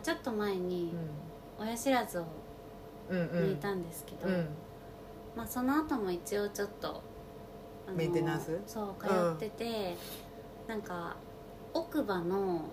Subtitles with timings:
[0.00, 0.94] ちょっと前に
[1.58, 2.24] 親知らずを
[3.10, 3.28] うんうん。
[3.28, 4.48] 抜いたんですけど、うん。
[5.36, 7.02] まあ、その後も一応ちょっと
[7.86, 8.60] あのメンテナンス？
[8.66, 9.96] そう通ってて、
[10.66, 11.16] なんか
[11.72, 12.64] 奥歯の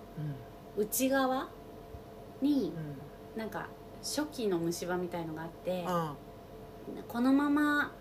[0.76, 1.48] 内側
[2.42, 2.72] に
[3.36, 3.68] なんか
[4.02, 7.02] 初期の虫歯みたいのがあってうん。
[7.08, 7.92] このまま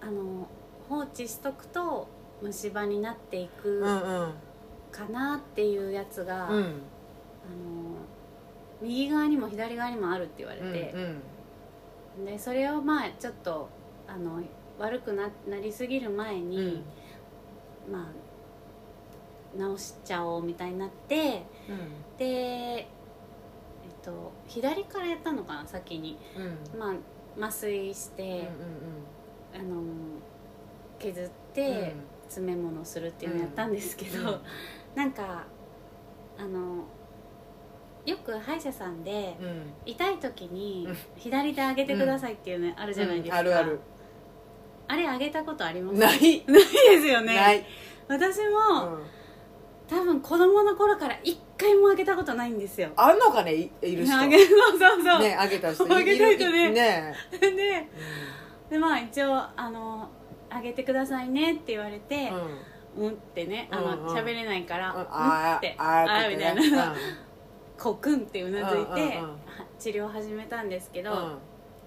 [0.00, 0.48] あの
[0.88, 2.08] 放置しとくと
[2.42, 4.32] 虫歯になっていくうんうん。
[4.90, 6.82] かなっていうやつが、あのうん
[8.82, 10.94] 右側にも左側にもあるって言われうんて、
[12.18, 12.24] うん。
[12.26, 13.68] でそれをまあちょっと
[14.06, 14.42] あの
[14.78, 16.82] 悪くななりすぎる前に、
[17.90, 18.10] ま
[19.54, 21.42] あ直しちゃおうみたいになって
[22.16, 22.86] でえっ
[24.02, 26.18] と左からやったのかな先に。
[26.36, 26.78] うん。
[26.78, 26.94] まあ
[27.38, 28.48] 麻酔して、
[29.54, 29.82] あの
[30.98, 34.40] 削って詰め物するっていうのをやったんですけど、
[34.96, 35.44] なんか
[36.36, 36.84] あの
[38.06, 39.46] よく歯医者さんでうん。
[39.46, 40.96] うん痛い時にうん。
[41.16, 43.80] 左手上げてくださいっていうのあるじゃないですか、あるある。
[44.88, 45.98] あれ上げたことあります？
[45.98, 46.44] ない。
[46.46, 47.34] ないですよね。
[47.36, 47.64] ない。
[48.08, 49.02] 私うも、ん。
[49.88, 52.90] 多分子供の頃から一回も上げたことないんですよ。
[52.96, 54.18] あんのかねいいる人。
[54.20, 55.84] 上げそうそうそう、ねあげた人。
[55.84, 56.70] あげた人ね。
[56.70, 57.14] ね。
[57.40, 57.88] で
[58.70, 60.08] でまあ一応あの
[60.48, 62.30] 「上げてくださいね」って言われて
[62.96, 64.16] うん「うん」ってねあのうんうん。
[64.16, 65.00] 喋れないから「うん。
[65.00, 66.76] うん」あってーあーあーみたいってね
[67.80, 69.02] なこうくんってうなずいて、うんうんうん。
[69.22, 69.36] は
[69.78, 71.16] 治療を始めたんですけど、うん。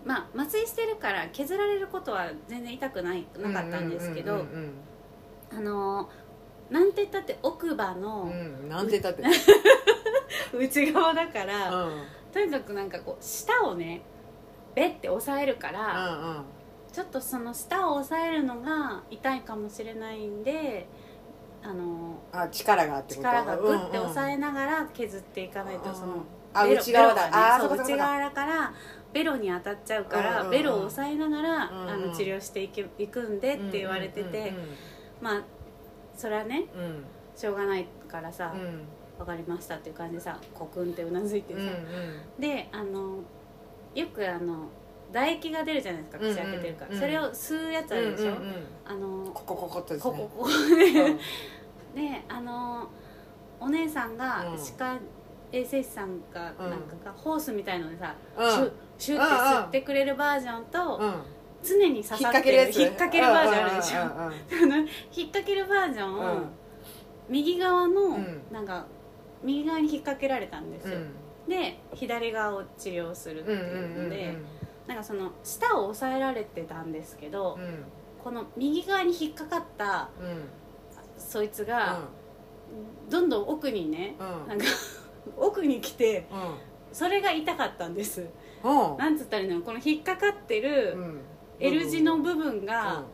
[0.06, 4.72] まあ麻酔してるから削られることは全然痛くないなかったんですけど、うんうん
[5.52, 6.10] あの
[6.72, 9.24] なんて言ったって奥歯うんのうんなんて言ったって。
[10.58, 11.94] 内側だから、うん。
[11.94, 12.04] うん
[12.34, 14.02] とにかくなんかこう舌をね
[14.74, 16.44] ベッて押さえるから、うん。
[16.92, 20.88] ちょっとその舌を押さえるのが痛いかもしれないんで
[21.64, 23.28] あのあ力があってこと？
[23.28, 27.26] 力がグッて押さええながら削っていかないとそのあ内側だ。
[27.26, 28.74] ねあーそこそこ内側だから
[29.14, 30.52] ベロに当たっちゃうから、うんうんうん。
[30.52, 31.90] ベロを押さえながら、うんうん。
[31.90, 34.54] あの治療していけいくんでって言われてて、
[35.22, 35.44] まあ
[36.16, 36.82] それはねうん。
[36.82, 38.84] うんしょうがないからさ、うん。
[39.18, 41.74] 分かりましたっていう感じでさコクンってうなずいてさ、うんうん。
[42.40, 43.20] であの
[43.96, 44.68] よくあの
[45.14, 46.94] 唾液が出るじゃないですか口開けてるから、うん。
[46.96, 48.54] うんそれを吸うやつあるでしょ、うんうんうん。
[48.86, 50.12] あのここここっとですね。
[50.12, 50.78] ここここうん
[51.96, 52.88] で、であの
[53.60, 54.98] お姉さんがうん歯科
[55.52, 61.14] 衛生士さんかうんなんかがホースみたいのでさ、うんシュッシュッて吸ってくれるバージョンと、うん
[61.66, 64.88] 常に刺引っさってる掛けるやつ引っ掛けるバージョンあるでしょ、うんあの引っ
[65.32, 66.46] 掛けるバージョンを、うん
[67.30, 68.86] 右側の、うんなんか
[69.42, 71.14] 右側に引っ掛けられたんですよ、うん
[71.48, 74.46] で左側を治療するってうんうんいうので、うん
[74.88, 77.84] なんかその舌を押さえられてたんですけど、うん。
[78.24, 80.50] この右側に引っかかったうん。
[81.18, 82.00] そいつが、
[83.10, 84.48] どんどん奥にねうん。
[84.48, 84.66] なんか
[85.38, 86.38] 奥に来てうん。
[86.92, 88.28] それが痛かったんです。
[88.64, 88.98] うん。
[88.98, 91.22] なんつったらいいのこの引っかかってるうん。
[91.60, 93.06] L 字の部分うがん、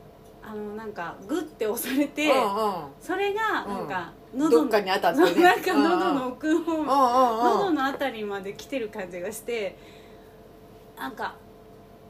[0.41, 4.39] あのなんかグッて押されて、うんそれがなんかうん。
[4.39, 5.27] 喉のどっかに当たってね。
[5.27, 9.77] そうなんか喉の奥の喉のあたりまで来てる感じがして
[10.97, 11.35] なんか「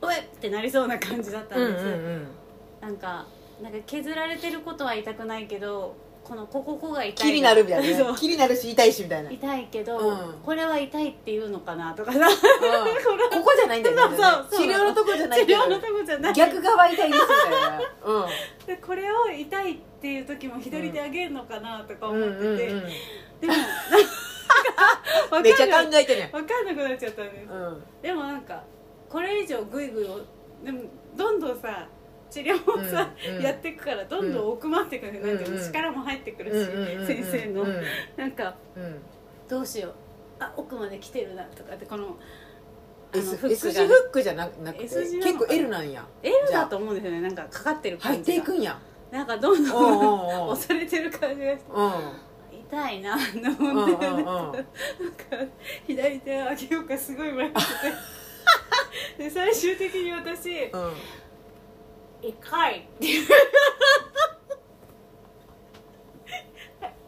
[0.02, 1.86] おい!」ってなりそうな感じだったんです、
[2.82, 3.26] なんか
[3.62, 5.96] なんか削られてることは痛くないけど
[6.30, 9.30] このこここが痛い気になるみたいな 気になるし痛いしみたいな。
[9.30, 10.34] うん痛いけど、うん。
[10.46, 12.20] これは痛いっていうのかなとかさ。
[12.30, 14.18] ここじゃないんだよね。
[14.52, 16.34] 治療のとこじゃない治療のとこじゃない。
[16.34, 18.28] 逆側痛い ですみたいな
[18.68, 22.84] でこれを痛いっていう時も左手あげるのかなとか思ってて、うんうんうんうん。
[23.42, 23.54] でも
[25.42, 27.84] めっちゃ考えてね分かんなくなっちゃったんです、うん。
[28.02, 28.62] でもなんか
[29.10, 30.22] これ以上グイグイを
[30.64, 30.84] でも
[31.18, 31.88] どんどんさ
[32.30, 33.42] 治療をさ、うんうん。
[33.44, 35.10] やっていくからどんどん奥まってい？
[35.10, 35.56] うのうん。
[35.56, 37.82] うん力も入ってくるし、うんうん先生の、うん。
[38.16, 39.00] なんかうん。
[39.48, 39.94] どうしよう。
[40.40, 42.16] あ奥まで来てるなとかってこの
[43.14, 44.84] S フッ S 字フックじゃななくて。
[44.84, 46.06] 結構 L なんや。
[46.22, 47.22] L だと思うんですよね。
[47.22, 48.44] なんかかかってる入感じが。
[48.44, 48.80] っていくんや。
[49.12, 51.64] なんかどんどん押されてる感じがして。
[51.74, 51.92] うん。
[52.70, 54.62] 痛いなと思って、なんか
[55.88, 57.62] 左手を上げようかすごい迷ってて
[59.18, 60.94] で最終的に私うん
[62.22, 63.26] 「痛い」って言う。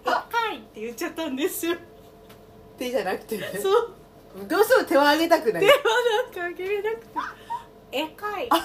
[0.04, 1.76] 痛いって言っちゃったんですよ。
[2.78, 3.96] 手じゃなくてそう。
[4.48, 5.64] どうしても手を上げたくない。
[5.64, 5.74] 手は
[6.24, 7.06] なんか上げれなくて
[7.92, 8.56] 「えかい」って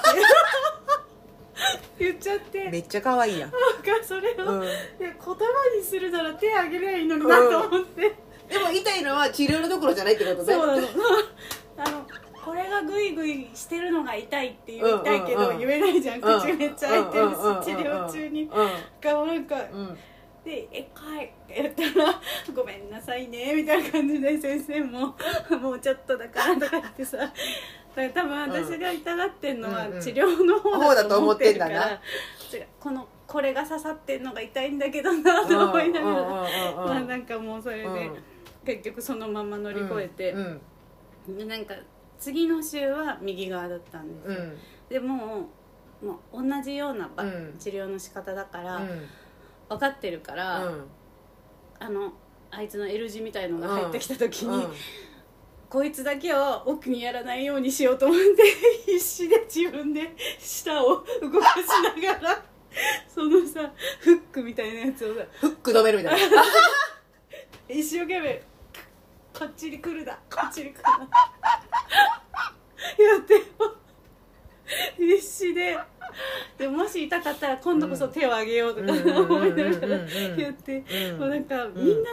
[1.99, 2.71] 言っちゃって。
[2.71, 3.51] めっちゃ可愛いやん。
[3.51, 3.57] か
[4.03, 4.61] それを、うん。
[4.63, 4.71] 言
[5.01, 5.35] 葉
[5.77, 8.15] にするなら手上げりゃいいのになと思って、
[8.49, 10.55] でも痛いのは治療のところじゃないってことね。
[10.55, 10.83] そうなの。
[11.79, 12.07] あの
[12.47, 16.21] これがグイグイしてるのが痛いって言いたいけど言えないじゃん。
[16.21, 19.45] 口めっちゃ開いてるし治療中にうんがなん。
[19.45, 19.99] かうん。
[20.45, 22.21] で「えかい」って言ったら
[22.55, 25.17] 「ごめんなさいね」みたいな感じで先生も
[25.61, 27.17] 「もうちょっとだから」とか言ってさ。
[27.17, 27.33] だか
[27.97, 32.01] ら多分私が痛がってんのは治療の方だと思ってるから、
[32.79, 36.47] このこれが刺さってんのが痛いんだけどなと思いなが
[36.95, 38.23] ら、なんかもうそれで、うん。
[38.67, 40.39] 結局そのまま乗り越えて、う
[41.33, 41.39] ん。
[41.39, 41.75] でなんか
[42.19, 44.31] 次の週は右側だったんで
[44.89, 45.47] すでもう
[46.03, 47.11] もう同じような
[47.59, 49.03] 治療の仕方だから、うん。
[49.69, 50.85] 分かってるから、うん。
[51.79, 52.13] あの
[52.51, 54.73] あいつの L 字みたいのが入ってきた時に、うん。
[55.69, 58.43] こいつだけは奥にやらないようにしようと思って
[58.93, 62.45] 必死で自分で舌を動かしながら
[63.09, 66.45] そのさフックみたいなやつをさフック止めるみたいな。
[67.69, 68.45] 一生懸命こ
[69.45, 70.99] っちに来るなこっちに来るな
[72.99, 73.35] やって。
[74.97, 75.79] 必死で。
[76.59, 82.11] でもし痛かったら今度こそ手を挙げようとかうん思いながらうんうんうんうんやってうんもうなんかんみんな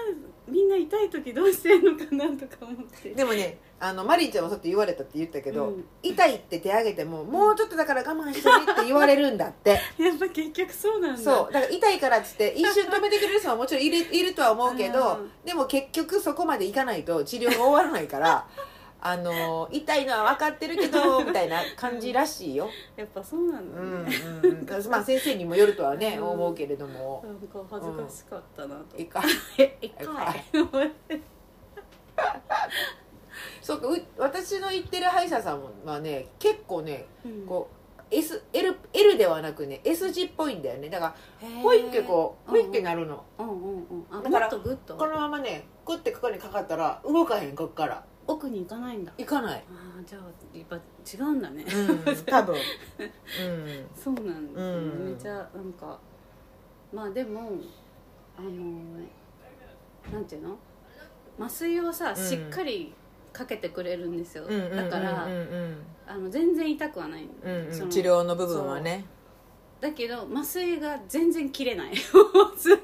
[0.48, 3.10] みんな痛い時どうしてんのかなとか思って。
[3.12, 5.86] でもねあのマリーちゃんもそうやって言われたって言ったけど、うん。
[6.02, 9.72] 痛いって手挙げてももうちょっとだから我慢してねって言われるんだって。
[10.00, 11.22] やっぱ結局そうなんだ。
[11.22, 11.54] そう。
[11.54, 15.32] だから痛いからっつって一瞬止めてくれる人はもちろんいるいるとは思うけど、うん。
[15.46, 18.48] でも結局そこまでいかないと治療が終わらないから
[19.06, 26.30] あの痛いのは分かってるけど みたいな感じらしいよ、やっぱそうなんだうんね、うんうん、まあ先生にもよるとはね、うん。
[26.30, 27.22] 思うけれども。
[27.28, 29.22] なんか恥ずかしかったなと、 いいか
[29.58, 30.46] えええかい。
[33.62, 37.46] そうかう私の行ってる歯医者さんはね結構ねうん。
[37.46, 37.68] こ
[38.10, 40.90] う S L, L ではなくね S 字っぽいんだよね。
[40.90, 41.62] だからへー。
[41.62, 44.06] ほいってこうほいってなるの、うんうんうん。
[44.10, 44.96] あだからもっとグッと。
[44.96, 48.06] このままねこうやってここにかかったら動かへんこっから
[48.44, 49.14] 奥に行かないんだ。
[49.18, 49.64] 行かない。
[49.70, 52.26] ああじゃあやっぱ違うんだね、うん。
[52.26, 52.56] 多分。
[52.56, 55.98] う んそうなんですね、うんめっちゃなんか
[56.92, 57.52] まあでも
[58.38, 58.50] あの
[60.12, 60.58] なんていうの？
[61.40, 62.16] 麻酔をさ、ん。
[62.16, 62.94] しっかり
[63.32, 65.28] かけてくれるんですよ、うんうんうんうんだから、
[66.06, 67.74] あの全然痛くはない、うんうん。
[67.74, 69.06] その治療の部分はね。
[69.80, 71.96] だけど麻酔が全然切れない。
[72.58, 72.80] ずーっ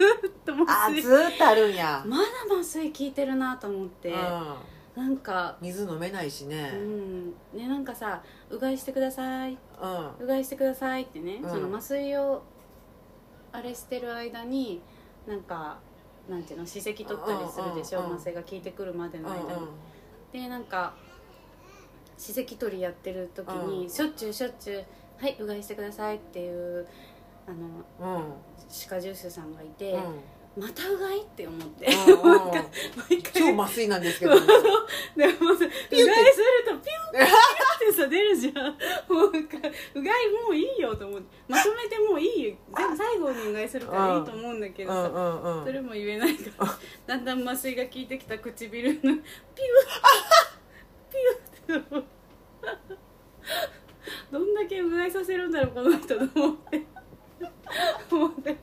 [0.45, 1.01] とあ麻酔。
[1.01, 4.55] ずーっとあるんや、まだ麻酔効いてるなと思って、うん、
[4.99, 7.29] なんか水飲めないしうねん。
[7.53, 10.25] ねなんかさ「うがいしてください」うん。
[10.25, 11.49] うがいしてくださいってね、うん。
[11.49, 12.43] その麻酔を
[13.53, 14.81] あれしてる間に
[15.25, 15.79] なんか
[16.29, 18.15] なんていうの歯石取ったりするでしょ、うんうんうん。
[18.17, 19.67] 麻酔が効いてくるまでうんの間に、
[20.33, 20.93] でなんか
[22.17, 23.89] 歯石取りやってる時に、うん。
[23.89, 24.85] しょっちゅうしょっちゅう
[25.17, 26.85] 「はいうがいしてください」っていう
[27.47, 27.51] あ
[28.03, 28.25] のうん。
[28.25, 28.33] うん
[28.67, 30.19] 歯科助手さんがいて、うん
[30.57, 31.87] またうがいって思って、
[33.09, 33.33] 毎回。
[33.33, 34.41] 超麻酔なんですけど、ね、
[35.15, 36.05] でもさうがいする
[36.65, 37.27] とピュンっ
[37.79, 38.55] てさ出るじゃん。
[38.65, 39.57] もうか
[39.93, 41.37] うがいもういいよと思って。
[41.47, 42.55] まとめてもういいよ。
[42.75, 45.65] 全部最後にうがいするからいいと思うんだけどさ、うんうんうん。
[45.65, 46.77] それも言えないから。
[47.07, 49.21] だんだん麻酔が効いてきた唇のピュー
[51.67, 52.07] ピューって
[54.31, 56.85] どんだけうがいさせるんだろうこの人と思って。
[58.11, 58.57] 思って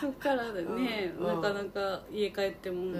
[0.00, 0.60] そっからね、
[1.18, 1.26] うん。
[1.26, 2.94] なかなか家帰ってもん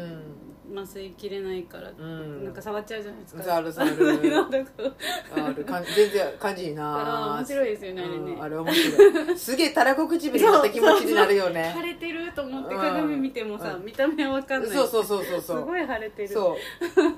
[0.74, 2.44] 麻酔切れないから、うん。
[2.44, 3.42] なんか触っちゃうじゃないですか。
[3.42, 3.94] 触る触る。
[5.36, 8.32] あるかん全然感じいいあなー面白いですよねあれね。
[8.32, 9.38] うんあれ面白い。
[9.38, 12.80] すげえたらこ唇になった気持ちになるよ腫ねれてると思ってうん。
[12.80, 13.84] 鏡見てもさ、うん。
[13.84, 14.70] 見た目は分かんない。
[14.70, 15.64] そうそうそうそうすそう。
[15.66, 16.28] ごい腫れてる。
[16.28, 16.56] そう。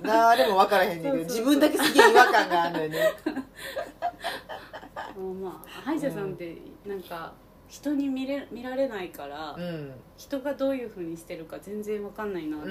[0.02, 3.12] 誰も分からへんねんけど自分だけすげえ違和感があるのよね。
[5.16, 7.33] も うまあ歯医者さんってなんか
[7.68, 9.92] 人に見れ見られないから、うん。
[10.16, 12.64] 人がどういうふうにしてるか全然分かんないなと、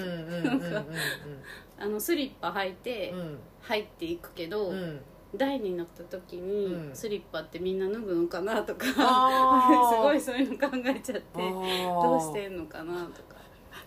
[1.78, 3.40] あのスリッパ履いてうん。
[3.62, 5.02] 入っていくけど、うん。
[5.36, 6.96] 台に乗った時に、うん。
[6.96, 8.86] スリッパってみんな脱ぐのかなとか
[9.92, 13.36] すごいそういうの考えちゃってどうしてんのかなとか。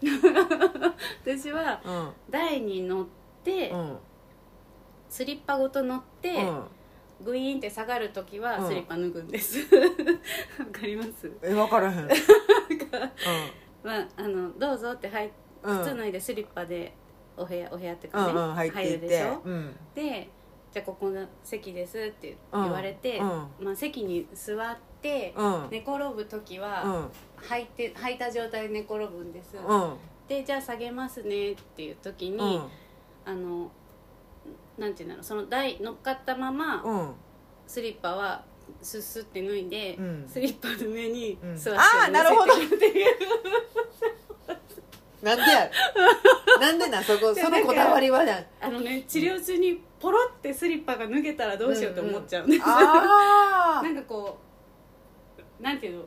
[1.24, 2.12] 私はうん。
[2.30, 3.06] 台に乗っ
[3.42, 3.96] て、うん。
[5.08, 6.62] スリッパごと乗って、うん
[7.24, 8.68] グイーンって下がる時はうん。
[8.68, 9.58] スリッパ脱ぐんです。
[10.58, 11.30] わかります？
[11.42, 11.98] え分からへん。
[12.04, 12.08] うん。
[13.82, 15.30] まああのどうぞって入
[15.62, 16.92] 靴脱いでスリッパで
[17.36, 18.92] お部屋お部屋ってかね、うんうん入っていて。
[18.94, 19.40] るでしょ？
[19.44, 19.76] うん。
[19.94, 20.28] で
[20.72, 23.26] じゃあここが席ですって言われて、うん。
[23.60, 25.68] まあ、席に座って、うん。
[25.70, 27.10] 寝転ぶ時は、うん。
[27.46, 29.96] 履いて履いた状態で寝転ぶんです、うん。
[30.28, 32.68] でじゃあ下げますねっていう時に、うん。
[33.24, 33.70] あの
[34.78, 37.14] なんていうんだろうその台乗っかったまま、うん。
[37.66, 38.44] スリッパは
[38.80, 40.24] スッスって脱いで、うん。
[40.28, 41.56] スリッパの上にうん。
[41.56, 42.54] 座ってあーなるほど。
[42.54, 43.06] っていう
[45.22, 45.70] なんでや。
[46.60, 48.38] なんでなんそこ そのこだわりはな。
[48.38, 54.38] んあのね治療中にポロってスリッパが脱げたらどうしようと思っちゃうんですよ、あ なんかこ
[55.60, 56.04] うなんていうの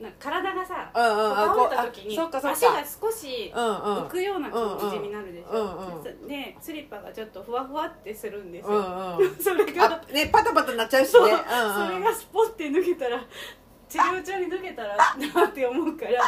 [0.00, 13.26] な体がさうんうんあこう倒れた時に足がか少し浮くような感じになるでしょ、でスリッパがちょっとふわふわってするんですうよ、それがあねパタパタなっちゃうしねそれがスポッて脱げたら
[13.88, 16.22] 治療中に脱げたらなって思うから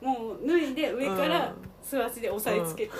[0.00, 2.92] もう脱いで上から素足で押さえつけて、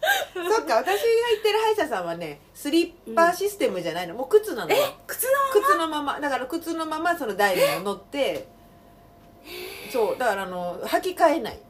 [0.34, 4.14] そっか私が行ってる歯医者さんはねスリッパシステムじゃないの。
[4.14, 4.74] もう靴なの。
[4.74, 6.20] よ靴の靴のまま。
[6.20, 8.48] だから靴のままその台にも乗って。
[9.92, 11.60] そうだからあの履き替えない。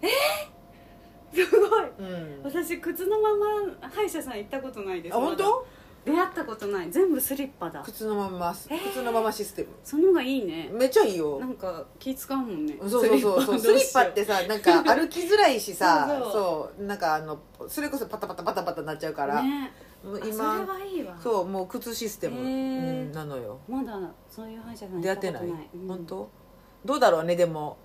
[1.34, 1.84] すごい。
[1.98, 2.40] うん。
[2.44, 5.16] 私靴のまま歯医者さん行ったことないです。
[5.16, 5.66] あ本当？
[6.06, 6.90] 出会ったことない。
[6.90, 7.82] 全部スリッパだ。
[7.82, 8.90] 靴のままえー。
[8.90, 9.70] 靴のままシステム。
[9.82, 10.70] その方がいいね。
[10.72, 11.40] めっちゃいいよ。
[11.40, 12.76] なんか気使うもんね。
[12.80, 13.42] そうそうそう。
[13.42, 19.72] そうスリッパってさなんか歩きづらいしさ そうなんかあのそれこそパタパタパタパタなっちゃうから、ね。
[20.04, 21.16] もうあそれ今はいいわ。
[21.20, 23.58] そうもう靴システム、うん、なのよ。
[23.68, 23.98] まだ
[24.30, 26.28] そういう歯医者さん出会ってない、うん本当？
[26.84, 27.78] どうだろうねでも。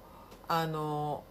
[0.47, 1.23] あの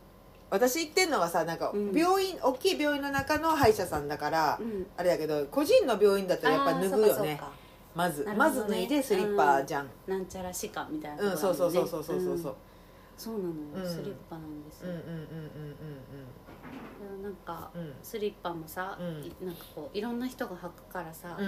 [0.51, 1.93] 私行ってんのはさなんかうん。
[1.97, 4.87] 病院、大きい病院の中の歯医者さんだから、うん。
[4.97, 7.11] あれだけど個人の病院だったらやっぱ脱ぐよね。
[7.11, 7.53] あーそうかそうか。
[7.95, 8.61] まず、なるほどね。
[8.61, 12.55] まず脱いでスリッパじゃん、なんちゃら歯科みたいなうん、そうそうそうそうそうそうそう、ん。
[13.17, 15.31] そうなのよ、うんスリッパなんですよ、うんうんうん
[17.01, 17.81] でもなんかうん。
[17.83, 17.95] うん。
[18.03, 19.25] スリッパもさ、うん。
[19.25, 21.47] いなんかこういろんな人が履くからさうん。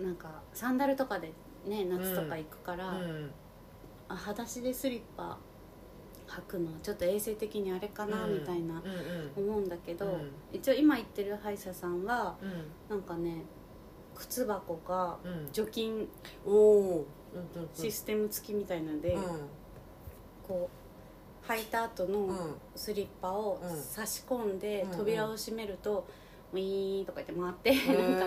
[0.00, 1.32] う、んなんかサンダルとかで
[1.66, 3.30] ね夏とか行くから、うん。
[4.08, 5.38] あ裸足でスリッパ
[6.30, 8.34] 履くのはちょっと衛生的にあれかな、うん。
[8.34, 8.80] みたいな
[9.36, 10.30] うん思うんだけど、うん。
[10.52, 12.50] 一応今行ってる歯医者さんはうん。
[12.88, 13.44] なんかね
[14.14, 15.48] 靴箱がうん。
[15.52, 16.08] 除菌
[17.74, 19.22] システム付きみたいので、うん。
[20.46, 20.70] こ
[21.48, 22.12] う履いた後うん。
[22.12, 23.82] のスリッパをうん。
[23.82, 26.06] 差し込んでうん扉を閉めると
[26.52, 28.26] ウィーンとか言って回ってなんか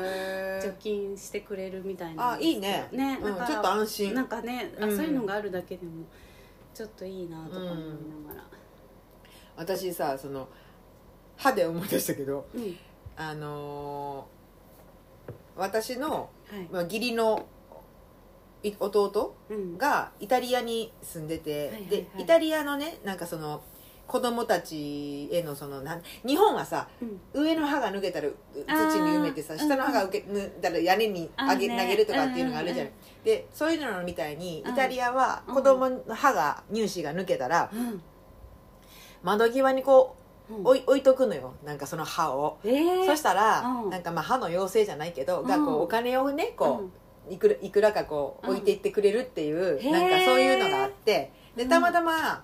[0.66, 2.34] 除菌してくれるみたいな。
[2.34, 2.88] あいいね。
[2.92, 3.36] ねうん。
[3.36, 4.14] ちょっと安心。
[4.14, 4.96] なんかねあうん。
[4.96, 6.06] そういうのがあるだけでも
[6.74, 8.44] ちょっといいなとか思いながら。
[9.56, 10.48] 私さその
[11.38, 12.76] 歯で思い出したけどうん
[13.16, 14.44] あのー
[15.56, 16.68] 私の、はい。
[16.72, 17.46] まあ、義理の
[18.64, 19.78] い弟うん。
[19.78, 21.90] がイタリアに住んでて、はいはいはい。
[21.90, 23.62] でイタリアのねなんかその
[24.08, 27.06] 子供たちへのそのなん日本はさう
[27.40, 27.44] ん。
[27.44, 28.62] 上の歯が抜けたらう土
[29.02, 32.94] に埋めてさ下の歯が受け抜いたら屋根にあげ、投げるとかっていうのがあるじゃない、うん
[33.24, 34.76] でそういうのみたいにイうん。
[34.76, 38.02] タリアは子供の歯が乳歯が抜けたらうん。
[39.24, 40.18] 窓際にこ
[40.50, 40.68] ううん。
[40.68, 41.54] 置い置いとくのよ。
[41.64, 42.58] なんかその歯を。
[42.66, 43.06] えー。
[43.06, 43.90] そしたら、うん。
[43.90, 46.90] なんかまあ歯の妖精じゃないけど、がこうお金をねこ
[47.30, 48.54] ういくらいくらかこううん。
[48.56, 51.32] 置いていってくれるっていう、なんかそういうのがあって。
[51.56, 52.44] でうんたまたま、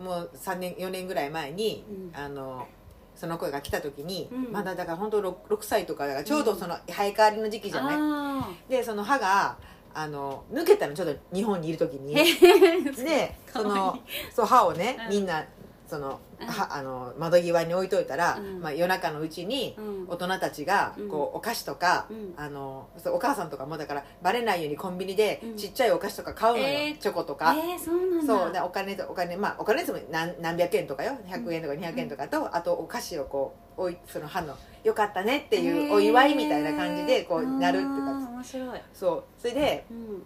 [0.00, 2.20] もう3年4年ぐらい前に、うん。
[2.20, 2.66] あの
[3.14, 4.52] その声が来た時に、うん。
[4.52, 9.56] まだだから本当 6, 6歳とかだからちょうどその生え変わりの時期じゃない、あでその歯が
[9.92, 12.14] あの抜けたのちょうど日本にいる時に。
[12.14, 13.98] でその
[14.32, 15.10] そう歯をね、うん。
[15.10, 15.44] みんな
[15.88, 16.46] その,、うん。
[16.46, 18.60] はあの窓際に置いといたら、うん。
[18.60, 20.04] まあ、夜中のうちにうん。
[20.08, 21.08] 大人たちがうん。
[21.08, 22.34] こうお菓子とか、うん。
[22.36, 25.56] あのそうお母さんとかもだからバレないようにコンビニでうん。
[25.56, 26.98] ちっちゃいお菓子とか買うのよ、えー。
[26.98, 27.54] チョコとか。
[27.54, 27.78] えー
[28.26, 31.16] そうでお金とお金まあお金でも何何百円とかよ。
[31.26, 38.26] 100円とか200円とかと、あとお菓子をこうおいその歯のよかったねっていうお祝いみたいな感じでこうなるって感じ。
[38.32, 38.80] 面白い。
[38.92, 39.24] そう。
[39.38, 40.22] それでうん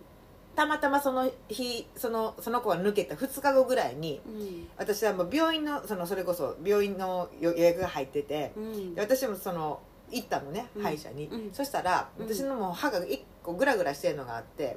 [0.54, 4.68] たまたまその日そのその子が抜けた2日後ぐらいにうん。
[4.76, 8.94] 私はもう病院のそのそれこそ病院の予予約が入っててうん。
[8.94, 9.80] で私もその
[10.10, 10.82] 行ったのねうん。
[10.82, 11.50] 歯医者に、うん。
[11.52, 12.26] そしたらうん。
[12.26, 14.76] 私のもう歯が1個グラグラしてるのがあって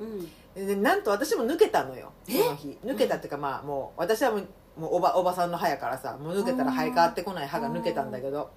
[0.56, 2.34] なんと私も抜けたのよえ？
[2.42, 2.78] その日。
[2.86, 8.52] 抜けたっていうかまあもう私はもうもうおばおばさんの歯やからさもう抜けたら生え変わってこない歯が抜けたんだけど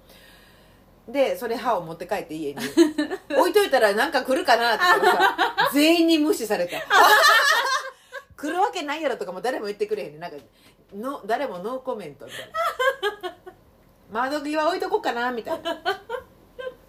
[1.11, 2.59] でそれ歯を持って帰って家に。
[3.37, 5.35] 置いといたらなんか来るかなってさ
[5.73, 6.81] 全員に無視されて。
[8.37, 10.37] 来るわけないやろとかも誰も言ってくれへんねなんか
[10.95, 12.41] の誰もノーコメントみたい
[13.21, 13.35] な。
[14.11, 15.81] 窓際置いとこうかなみたいな。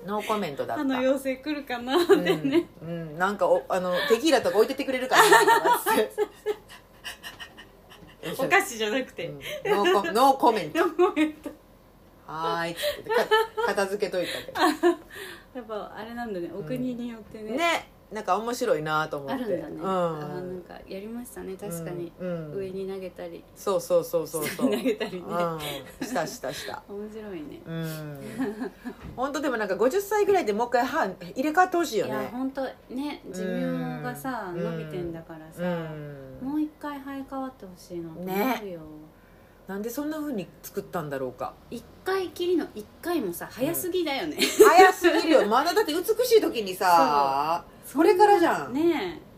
[0.06, 0.82] ノーコメントだった。
[0.82, 6.10] 歯の妖精来るかなってね、うん、うん、なんかおあのテキーラとか置いてってくれるかなって
[8.38, 9.40] お菓子じゃなくて、うん。
[9.64, 11.50] ノーコノーコメントノーコメント
[12.30, 12.72] はーい。
[12.72, 13.16] っつってか
[13.66, 14.60] 片付けといたけど
[15.54, 16.50] やっぱあれなんだね。
[16.54, 17.56] お国によってね。
[17.56, 17.90] ね。
[18.12, 19.34] なんか面白いなと思って。
[19.34, 19.88] あるんだね、うん。
[19.88, 21.56] あーなんかやりましたね。
[21.56, 22.52] 確かに、うん。
[22.52, 23.44] うん上に投げたり。
[23.54, 24.70] そうそうそうそうそう。
[24.70, 25.58] 投げたりね、うん。
[26.06, 26.82] したしたした。
[26.88, 28.72] 面白いね、うん。
[29.14, 33.22] 本当でもなんか50歳ぐらいでもう一回歯入れ替わってほしいよいやね本当ね。
[33.30, 34.64] 寿命がさ、うん。
[34.64, 36.38] 伸びてんだからさ、うん。
[36.42, 38.80] もう一回生え変わってほしいなとね思うよ、
[39.70, 41.54] なんでそんな風に作ったんだろうか。
[41.70, 45.46] 一回きりの一回もさ早すぎだよね、早すぎるよ。
[45.46, 48.72] まだだって美しい時にさ これからじゃん。
[48.72, 49.29] ねえ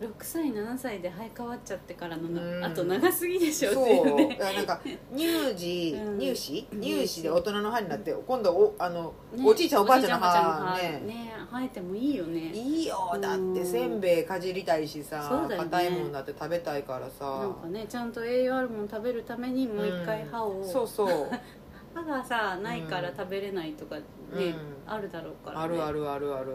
[0.00, 4.80] 6歳7歳で生え変わっちゃってからのあと長すぎでしょそいうなんか
[5.14, 6.18] 乳児、うん。
[6.18, 6.80] 乳歯うん。
[6.80, 9.44] 乳歯で大人の歯になって今度おあの、ね。
[9.46, 11.02] おじいちゃんおばあちゃんの歯ね。
[11.06, 12.50] ね生えてもいいよね。
[12.50, 12.96] いいよ。
[13.20, 17.38] だってうんせんべいかじりたいしそさ硬、いもんだって食べたいからさ。
[17.38, 21.08] なんかねちゃんと栄養あるもの食べるためにもう一回歯を、うんそうそう。
[21.92, 24.54] 歯がさないから食べれないとかね、うん。
[24.86, 26.52] あるだろうから、ね、あるあるあるある。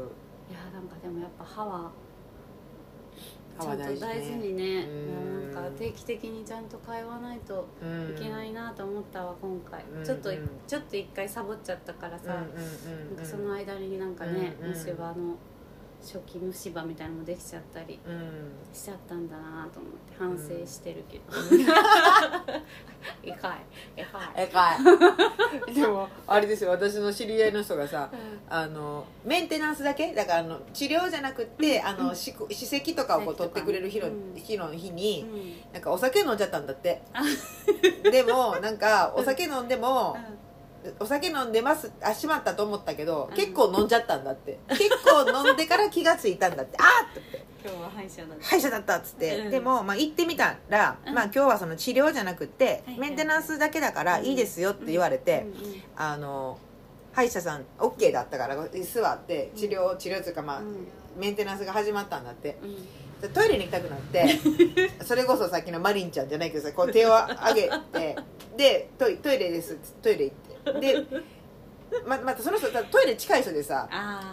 [0.50, 1.92] いやなんかでもやっぱ歯は
[3.60, 4.86] ちゃんと大事にね。
[4.86, 5.54] うん。
[5.56, 15.38] なんか定期的にちゃんと通わないとうんいけないなと思ったわ今回、うんちょっとうんちょっと一回サボっちゃったからさ、うんうんうんなんかその間になんかね、うんうん虫歯の
[16.06, 18.52] 初期虫歯みたいなのもできちゃったりうん。
[18.72, 21.24] しちゃったんだなと思って反省してるけど、
[23.24, 23.58] いかい
[23.98, 24.78] えかいえか
[25.68, 26.70] いでもあれですよ。
[26.70, 28.12] 私の知り合いの人がさ
[28.50, 30.14] あのメンテナンスだけ？
[30.14, 34.36] だからあの治療じゃなくってあの歯歯石とかをこう取ってくれる日のうん。
[34.36, 35.74] 日の日にうん。
[35.74, 37.02] なんかお酒飲んじゃったんだって。
[38.04, 40.18] でもなんかお酒飲んでも
[41.00, 43.36] お酒飲んでますあしまったと思ったけどうん。
[43.36, 44.60] 結構飲んじゃったんだって。
[44.70, 46.78] 結構飲んでから気がついたんだって。
[46.80, 47.46] あーっって。
[47.64, 49.52] 今日は歯医者だった歯医者だったっつって、うん。
[49.52, 51.14] でも、まあ、行ってみたら、うん。
[51.14, 53.00] まあ、今日はその治療じゃなくって、はいはい。
[53.00, 56.60] メンテナンスだけだからいいですよって言われて、うんうんあの
[57.14, 60.86] 歯医者さん OK だったから座って治療治療というか、まあうん。
[61.18, 62.58] メンテナンスが始まったんだって。
[63.34, 64.26] トイレに行きたくなって
[65.04, 68.16] それこそさっきのマリンちゃんじゃないけどさこう手を上げて
[68.58, 71.06] でトイトイレですトイレ行ってで
[72.06, 73.88] ままたその人トイレ近い人でさ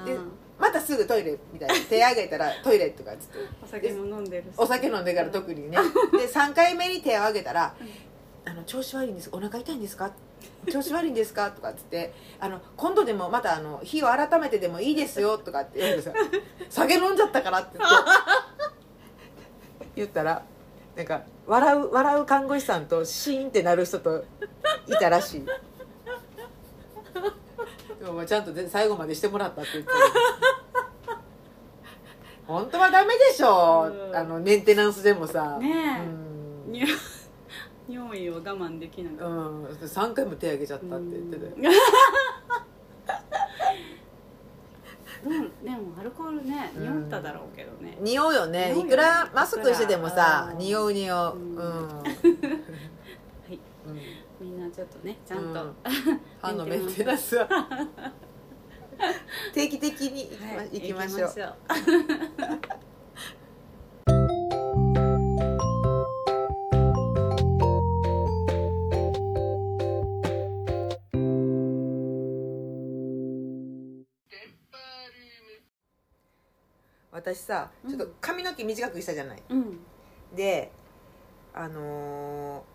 [0.07, 0.19] で
[0.59, 3.39] またすぐトイレみたいな手上げたらトイレとかっつって。
[3.65, 4.47] お酒も飲んでるし。
[4.57, 5.77] お酒飲んでから特にね。
[6.13, 7.75] で3回目に手を挙げたら
[8.45, 9.29] 「あの調子悪いんです。
[9.33, 10.13] お腹痛いんですか?」
[10.71, 16.13] 調子悪いんですか?」とかっつってあの「今度でもまたあの火を改めてでもいいですよ」とかって言われてさ
[16.71, 17.97] 「酒飲んじゃったから」って言って。
[19.95, 20.43] 言ったら
[20.97, 24.25] なんか笑う笑う看護師さんとシーンってなる人と
[24.87, 25.47] いたらしい
[28.03, 29.97] でもまあちゃんとで最後までしてもらったって言ってた
[32.53, 34.17] 本当はダメでしょ、うん。
[34.17, 35.57] あのメンテナンスでもさ。
[35.61, 36.05] ねえ。
[36.67, 36.73] うん。
[36.73, 36.83] に
[37.89, 41.53] 尿意を我慢できなかうん、3回も手挙げちゃったって言ってたよ。
[45.25, 48.73] うん、 でもアルコールねうん匂っただろうけどね、匂うよね。
[48.75, 48.89] 匂うよね。
[48.89, 50.59] いくらマスクしててもさうん。
[50.59, 51.37] 匂う匂う。
[51.37, 52.03] うん
[54.71, 55.75] ちょっとねちゃんと、うん。
[56.41, 57.49] 歯のメンテナンスは。
[59.53, 61.29] 定期的に行きま,、はい行きましょう。
[61.29, 61.53] 行きましょう
[77.13, 79.79] 私さちょっと髪の毛短くしたじゃない、うん。
[80.35, 80.73] で
[81.55, 82.72] あのー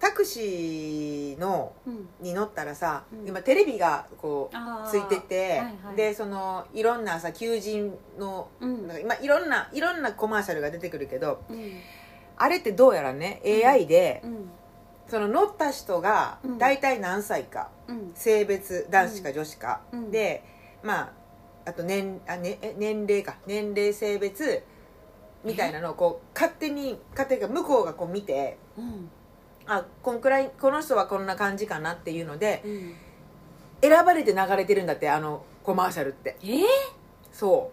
[0.00, 2.08] タクシーのうん。
[2.20, 3.28] に乗ったらさ、うん。
[3.28, 5.96] 今テレビがこうついてて、はいはい。
[5.96, 8.88] でそのいろんなさ求人のうん。
[8.88, 11.72] なんか今いろんないろんなコマーシャルが出てくるけどうん。
[12.36, 14.50] あれってどうやらね AI で、うん。
[15.06, 16.58] その乗った人がうん。
[16.58, 18.12] 大体何歳か、うん。
[18.14, 20.10] 性別男子か女子か、うん。
[20.10, 20.42] で
[20.82, 21.12] まあ
[21.66, 24.62] あと年あ、ね、え年齢か年齢性別
[25.44, 29.10] みたいなのをこう勝手に勝手に向こうがこう見てうん
[29.72, 32.94] あこんくらいこの人はこんな感じかなっていうのでうん。
[33.82, 36.36] 選ばれて流れてるんだってあのコマーシャルって。
[36.42, 36.62] えー、
[37.32, 37.70] そ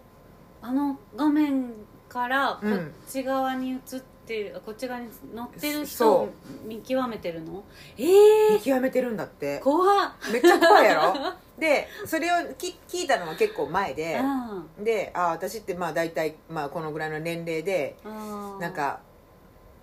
[0.62, 1.72] あの画面
[2.08, 2.86] からこうん。
[2.86, 6.28] っち側に映ってる、こっち側に乗ってる人そを
[6.64, 7.64] 見極めてるの？
[7.98, 9.58] えう見え極めてるんだって。
[9.58, 10.12] 怖っ。
[10.32, 11.14] めっちゃ怖いやろ？
[11.58, 14.20] でそれをき聞いたのは結構前で。
[14.78, 14.84] うん。
[14.84, 17.96] であ私ってまあ大体まあこのぐらいの年齢で
[18.60, 19.00] なんか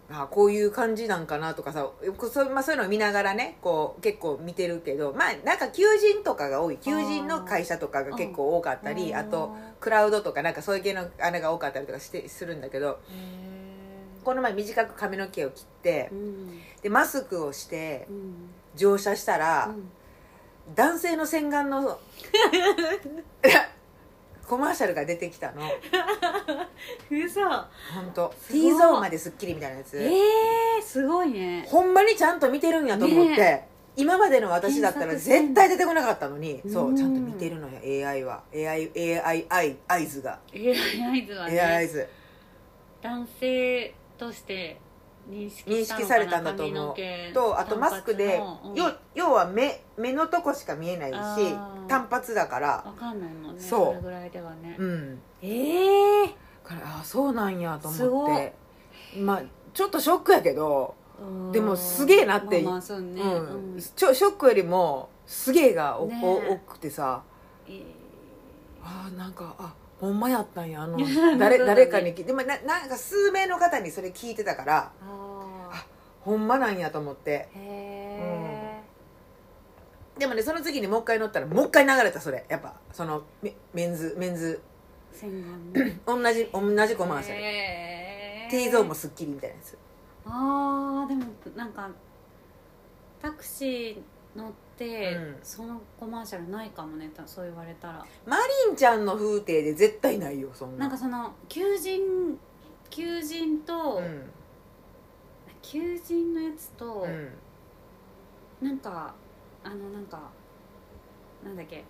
[0.10, 1.90] あこういう感じなんかなとかさ
[2.32, 6.78] そ,、まあ、そういうのを見ながらねこう結構見てるけどまあなんか求人とかが多い。
[6.78, 16.62] 求人の会社とかが結構多かったりあとクラウドとかなんかそういう系のあれが多かったりとかしてするんだけどへこの前短く髪の毛を切ってーうん。
[16.82, 18.34] でマスクをしてうん。
[18.76, 19.90] 乗車したら、うん。
[20.76, 22.00] 男性の洗顔の
[24.48, 25.62] コマーシャルが出てきたの。
[27.10, 27.42] 嘘。
[27.42, 31.66] 本当 T ゾーンまですっきりみたいなやつ、えー、すごいね。
[31.68, 36.62] ほんまにちゃんと見てるんやと思って、ね今までの私だったら絶対出てこなかったのに。
[36.68, 36.98] そううん。
[36.98, 38.44] ちゃんと見てるのよ AI は。
[38.54, 42.08] AI, AI アイアイズが、AI 合図は AI アイねズ
[43.02, 44.78] 男性として
[45.30, 46.96] 認識されたんだと思う。
[47.34, 48.42] とあとマスクで、
[48.74, 51.18] 要要は目目のとこしか見えないし
[51.88, 52.68] 単発だから。
[52.86, 53.86] わかんないもんねそう。
[53.88, 55.20] それぐらいではね、うん。
[55.42, 56.28] ええ
[56.64, 58.54] からあそうなんやと思って。
[59.18, 61.52] まあちょっとショックやけど、うん。
[61.52, 62.62] でもすげえなって。
[62.62, 63.82] まあまあそうね、うん。
[63.82, 66.20] ショックよりもすげえがお、ね。
[66.24, 67.24] お多くてさ。
[67.68, 67.84] えー。
[68.84, 70.98] あーなんかあほんまやったんやあの
[71.38, 75.70] 誰誰かに聞いてでもななんか数名の方にそれ聞いてたからあ。
[75.72, 75.86] あ
[76.22, 77.50] ほんまなんやと思って。
[77.56, 77.60] ー。
[77.60, 78.82] へ
[80.18, 82.46] でもねその次にもう一回乗ったらもう一回流れたそれ。
[82.50, 84.62] やっぱそのメメンズメンズ。
[86.06, 89.78] 同じ同じコマーシャル T ゾーンもスッキリみたいなやつ。
[90.26, 91.90] あーでもなんか
[93.22, 95.36] タクシー乗って、うん。
[95.42, 98.06] そのコマーシャルないかもねたそう言われたら。
[98.26, 100.80] マリンちゃんの風景で絶対ないよそんな。
[100.80, 102.38] なんかその求人
[102.90, 104.30] 求人と、うん。
[105.62, 107.06] 求人のやつと、
[108.62, 108.68] うん。
[108.68, 109.14] なんか
[109.64, 110.20] あのなんか
[111.44, 111.84] なんだっけ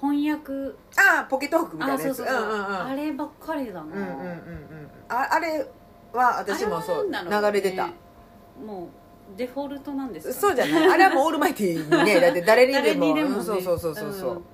[0.00, 0.52] 翻訳
[0.96, 2.24] ああポケットクみたいあなやつ。
[2.24, 5.66] あればっかりだな、うんうんうんうんああれ
[6.12, 7.88] は私もそう流れてた。
[8.64, 8.88] もう
[9.36, 10.40] デフォルトなんですかね。
[10.40, 10.90] そうじゃない。
[10.90, 12.84] あれはもうオールマイティーにね だって誰にでも。
[12.84, 13.38] 誰にでもね。
[13.38, 14.44] うんそうそうそうそうそう、うん。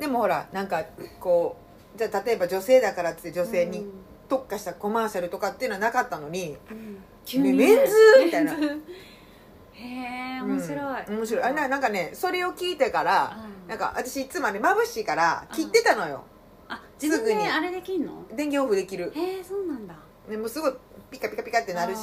[0.00, 0.84] でもほらなんか
[1.20, 1.56] こ
[1.94, 3.90] うじゃあ例えば女性だからって女性にうん。
[4.26, 7.42] 特化したコマーシャルとかっていうのはなかったのに、うん。
[7.42, 7.52] メね。
[7.52, 7.92] メンズ
[8.24, 8.52] みたいな。
[9.74, 11.16] へえ面白い、うん。
[11.18, 13.68] 面白いあななんかねそれを聞いてからうん。
[13.68, 16.24] なんか私いつもね眩しいから切ってたのよ。
[16.68, 17.44] あ自分すぐに。
[17.44, 18.12] であれできんの？
[18.34, 19.12] 電源オフできる。
[19.14, 19.94] へえそうなんだ。
[20.28, 20.72] でもうすごい
[21.10, 22.00] ピカピカピカってなるし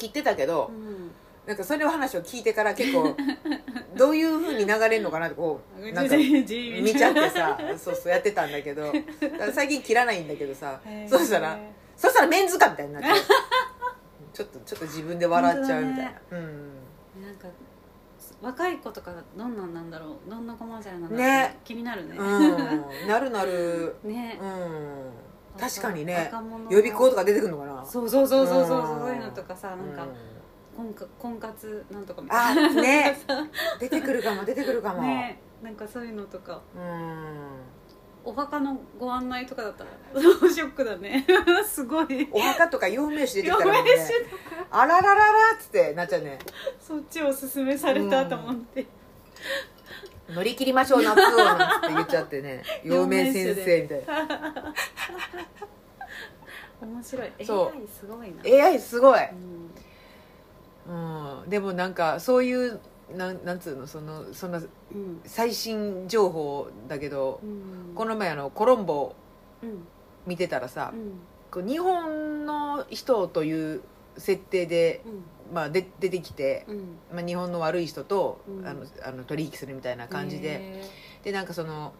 [0.00, 1.10] 切ってたけど、うん。
[1.46, 3.16] なんかそれを話を聞いてから結構
[3.96, 8.92] どういうふうに流れるのかなってこうなんか見ちゃってさそうそうやってたんだけど
[9.52, 11.58] 最近切らないんだけどさそしたら
[11.96, 13.08] そしたらメンズかみたいになって
[14.32, 17.22] ちょっとちょっと自分で笑っちゃうみたいな、うん。
[17.22, 17.48] なんか
[18.40, 20.30] 若い子とかどんなんなんだろう？
[20.30, 21.26] どんなコマーシャルなんだろう？
[21.26, 21.58] ね。
[21.64, 23.08] 気になるね、うん。
[23.08, 23.96] なるなる。
[24.04, 24.38] ね。
[24.40, 25.10] うん
[25.60, 26.32] 確かにね
[26.70, 27.84] 予備校とか出てくるのかな。
[27.84, 29.00] そうそうそうそうそううん。
[29.00, 30.08] そういうのとかさなんかうん
[30.76, 32.62] 婚活婚活なんとかみたいな。
[32.66, 33.18] あね。
[33.78, 36.60] 出てくるかも出てくるかも、ねなんかそういうのとか。
[36.74, 37.60] うん。
[38.22, 39.90] お墓のご案内とかだったら
[40.50, 41.26] ショックだね。
[41.66, 42.28] すごい。
[42.30, 44.66] お墓とか陽明酒出てきたらね酒とか。
[44.70, 46.38] あららららっつってなっちゃうね。
[46.80, 48.86] そっちをおすすめされたと思って、
[50.34, 52.62] 乗り切りましょう夏をって言っちゃってね。
[52.84, 53.82] 陽明先生。
[53.82, 54.74] みたいな。
[56.86, 57.32] 面白い。
[57.44, 57.66] そう。
[57.76, 58.64] AI すごいな。
[58.66, 59.20] AI すごい、
[60.88, 61.42] うん。
[61.42, 62.80] うん、でもなんかそういう
[63.14, 64.62] なんなんつうのそのそんなう
[64.96, 65.20] ん。
[65.24, 67.94] 最新情報だけど、うん。
[67.94, 69.14] この前あのコロンボ
[69.62, 69.86] うん。
[70.26, 71.20] 見てたらさ、うん。
[71.50, 73.82] こう日本の人という
[74.16, 76.98] 設定で、うんまあ、で出てきて、うん。
[77.12, 78.66] まあ、日本の悪い人と、うん。
[78.66, 80.84] あのあの取引するみたいな感じで、へ
[81.24, 81.92] でなんかその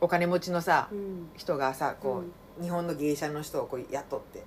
[0.00, 1.28] お金持ちのさーうん。
[1.36, 2.22] 人がさこ
[2.58, 2.64] う、うん。
[2.64, 4.42] 日本の芸者の人をこう雇って。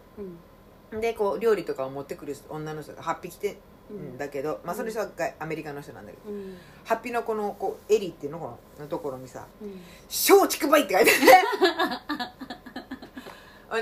[0.91, 1.01] うん。
[1.01, 3.57] でこう料理とかを持ってくる女の人が8匹来て
[3.89, 6.57] うんんだけど、まあ、その人はがアメリカの人なんだけどうん。
[6.85, 11.19] 8匹のこのこう襟っていうのこののところにさうん「松竹梅」って書いてある。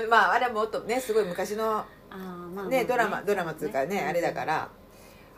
[0.00, 1.84] ねまああれはもっとねすごい昔の
[2.68, 4.08] ねドラマドラマっていうかね、うん。
[4.08, 4.68] あれだから。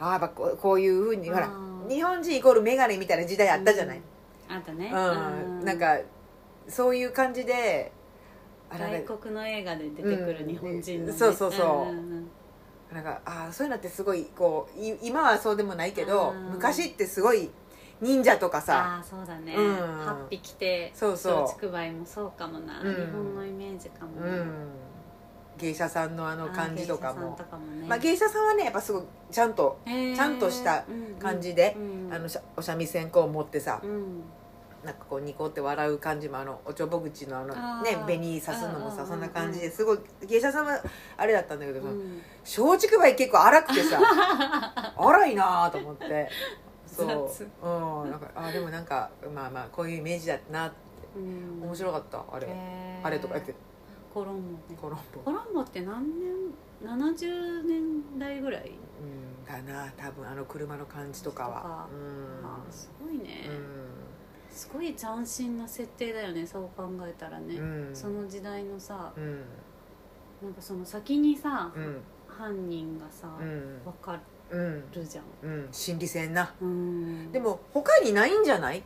[0.00, 1.50] ああやっぱこうこういうふうにほら
[1.88, 4.00] 日本人イコール眼鏡みたいな時代あったじゃない、
[4.48, 4.92] あったね。
[4.92, 5.64] うん。
[5.64, 5.98] なんか
[6.68, 7.90] そういう感じで
[8.70, 11.88] 外国の映画で出てくる日本人のそうそうそ
[12.90, 12.94] う。
[12.94, 16.52] なんかああそういうのってすごいこうい今はそうでもないけどうん。
[16.52, 17.50] 昔ってすごい
[18.00, 19.54] 忍者とかさああそうだね。
[19.56, 19.74] うん。
[19.74, 21.42] ハッピー着てそうそう。
[21.42, 22.80] 松竹梅もそうかもな。
[22.80, 22.94] うん。
[22.94, 24.68] 日本のイメージかもなうん
[25.58, 27.86] 芸者さんのあの感じとかあー芸者ね。
[27.88, 30.16] まあ芸者さんはねやっぱすごいちゃんとへー。
[30.16, 30.84] ちゃんとした
[31.18, 34.22] 感じでうんあのしゃお三味線こう持ってさうん。
[34.84, 38.96] なんかこうニコって笑う感じもあのおちょぼ口のあのね紅刺すのもうんうんうんうん。
[38.96, 40.80] さそんな感じですごい芸者さんは
[41.16, 42.22] あれだったんだけどうん。
[42.44, 44.00] 松竹梅結構荒くてさ
[44.96, 46.28] 荒いなーと思って。
[46.86, 47.06] そう。
[47.06, 47.46] 雑。
[47.62, 48.10] うん。
[48.10, 50.76] なんかあでもなんかまあまあこういうイメージだなって。
[51.16, 51.62] うん。
[51.64, 52.46] 面白かったあれ。
[53.02, 53.54] あれとか言って
[54.18, 54.40] コロンボ。
[54.40, 55.20] ねコロンボ。
[55.20, 56.32] コロンボって何年
[56.84, 58.70] 70年代ぐらい？
[58.70, 61.86] うんだな多分あの車の感じとかは。
[62.44, 63.48] あーすごいね。
[63.48, 67.54] うすごい斬新な設定だよねそう考えたらね。
[67.56, 67.96] んうん。
[67.96, 69.44] その時代のさうん。
[70.42, 72.00] なんかその先にさうん。
[72.26, 73.80] 犯人がさうん。
[73.84, 74.18] 分か
[74.50, 75.24] うんるじゃん。
[75.42, 75.68] うん。
[75.70, 76.52] 心理戦な。
[76.60, 77.30] うん。
[77.30, 78.82] でも他にないんじゃない？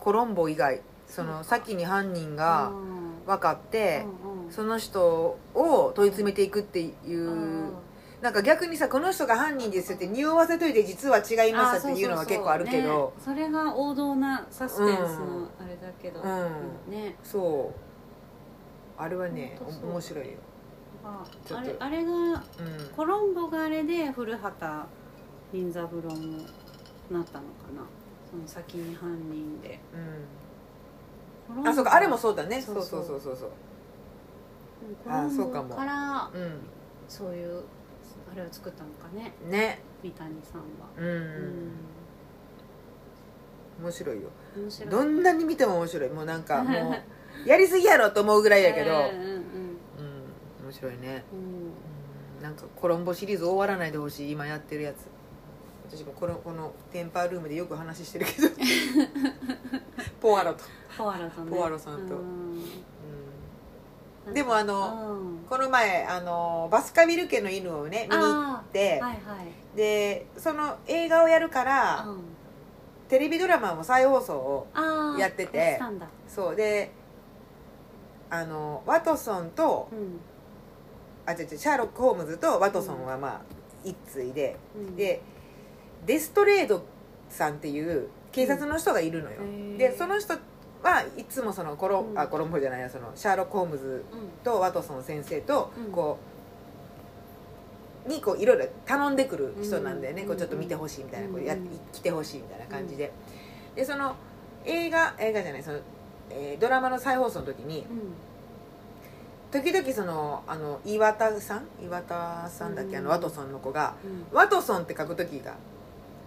[0.00, 0.80] コロンボ以外。
[1.06, 3.24] その先に犯人うがん。
[3.26, 7.72] 分かってうんうんその人を問い詰めていくっていう
[8.20, 13.12] なんか逆にさこの人が犯人ですよって匂わせといて実は違いましたっていうのは結構あるけど。
[13.24, 16.92] そねそれが王道なサスペンスのあれだけど、うん。
[16.92, 17.14] ね。
[17.22, 17.72] そ
[18.96, 20.32] あれはね面白いよ、
[21.04, 22.42] あれあれがうん、
[22.96, 24.86] コロンボがあれで古畑
[25.52, 26.38] 任三郎も
[27.08, 27.86] なったのかな。
[28.28, 29.78] その先に犯人で。
[31.46, 31.94] コロンボあそうか。
[31.94, 32.60] あれもそうだね。
[32.60, 32.82] そそう。
[32.82, 33.50] うそそううそうそうそう
[35.06, 35.74] あそうかも。
[35.74, 36.38] からう
[37.08, 37.62] そういう
[38.32, 39.32] あれを作ったのかね。
[39.46, 39.80] んね。
[40.02, 40.66] 三谷さんは。
[40.96, 41.72] うん、うん。
[43.82, 44.28] 面白いよ。
[44.56, 44.90] 面白い。
[44.90, 46.10] どんなに見ても面白い。
[46.10, 50.64] もうなんかもうやりすぎやろと思うぐらいやけど、 うんうんうん。
[50.64, 52.42] 面白いね、うん。
[52.42, 55.06] なんかコロンボシリーズ終わらないでほしい今やってるやつ。
[55.90, 58.48] 私もこのこのテンパールームでよく話してるけど。
[60.20, 60.64] ポワロと、
[60.96, 61.50] ポアロとね。
[61.50, 62.16] ポアロさんと
[64.34, 69.76] でもあのこの前あのバスカビル家の犬をね見に行っあて、ーはいはい。
[69.76, 72.20] でその映画をやるから、うん。
[73.08, 74.66] テレビドラマも再放送を
[75.18, 75.80] やってて
[76.26, 76.90] そうで
[78.28, 80.20] あのワトソンとうん。
[81.26, 83.40] あ違う違うシャーロック・ホームズとワトソンはまあ
[83.84, 84.96] 一対でうん。
[84.96, 85.22] で
[86.06, 86.82] デストレード
[87.28, 90.34] さんっていう警察の人がいるのよ、うんでその人
[90.82, 92.18] はいつもそのコロ,、うん。
[92.18, 94.28] あコロンボじゃないやそのシャーロック・ホームズうん。
[94.44, 95.92] とワトソン先生とうん。
[95.92, 96.18] こ
[98.06, 100.28] う、にこういろいろ頼んでくる人なんだよね、うん。
[100.28, 101.56] こうちょっと見てほしいみたいな、うんこうや
[101.92, 103.12] 来てほしいみたいな感じで、
[103.74, 104.14] でその
[104.64, 105.78] 映画映画じゃないその、
[106.30, 108.12] えードラマの再放送の時にうん。
[109.50, 111.66] 時々そのあの岩田さん？
[111.82, 113.04] 岩田さんだっけ、あうん。
[113.06, 114.36] のワトソンの子がうん。
[114.36, 115.54] ワトソンって書く時が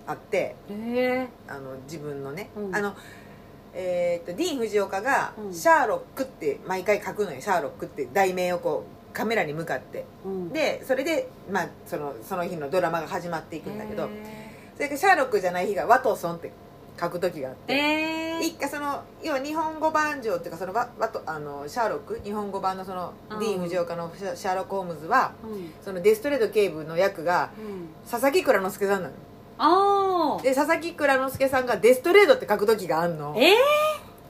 [0.08, 2.76] あってへえあの自分のね、うん。
[2.76, 2.96] あの
[3.74, 5.54] えー、とディーン・フジオカがうん。
[5.54, 7.42] シャーロックって毎回書くのよ。
[7.42, 10.06] シャーロックって題名をこうカメラに向かって。
[10.26, 10.50] うん。
[10.50, 14.08] でそれで、まあ、そのその日のドラマが始まっていくんだけどへ
[14.76, 16.52] それからシャーロックじゃない日がワトソンって
[17.00, 18.44] 書く時があっーて、えー。
[18.44, 22.20] 一回その要は日本語版上っていうかそのワワトあのシャーロック？
[22.24, 23.40] 日本語版のそのうん。
[23.40, 25.72] ディーン・フジオカのシャシャーロック・ホームズはうん。
[25.82, 27.88] そのデストレード警部の役がうん。
[28.10, 29.14] 佐々木蔵之介さんなの
[29.58, 33.36] ああで佐々木蔵之介さんがデストレードって書く時があんの。
[33.38, 33.54] え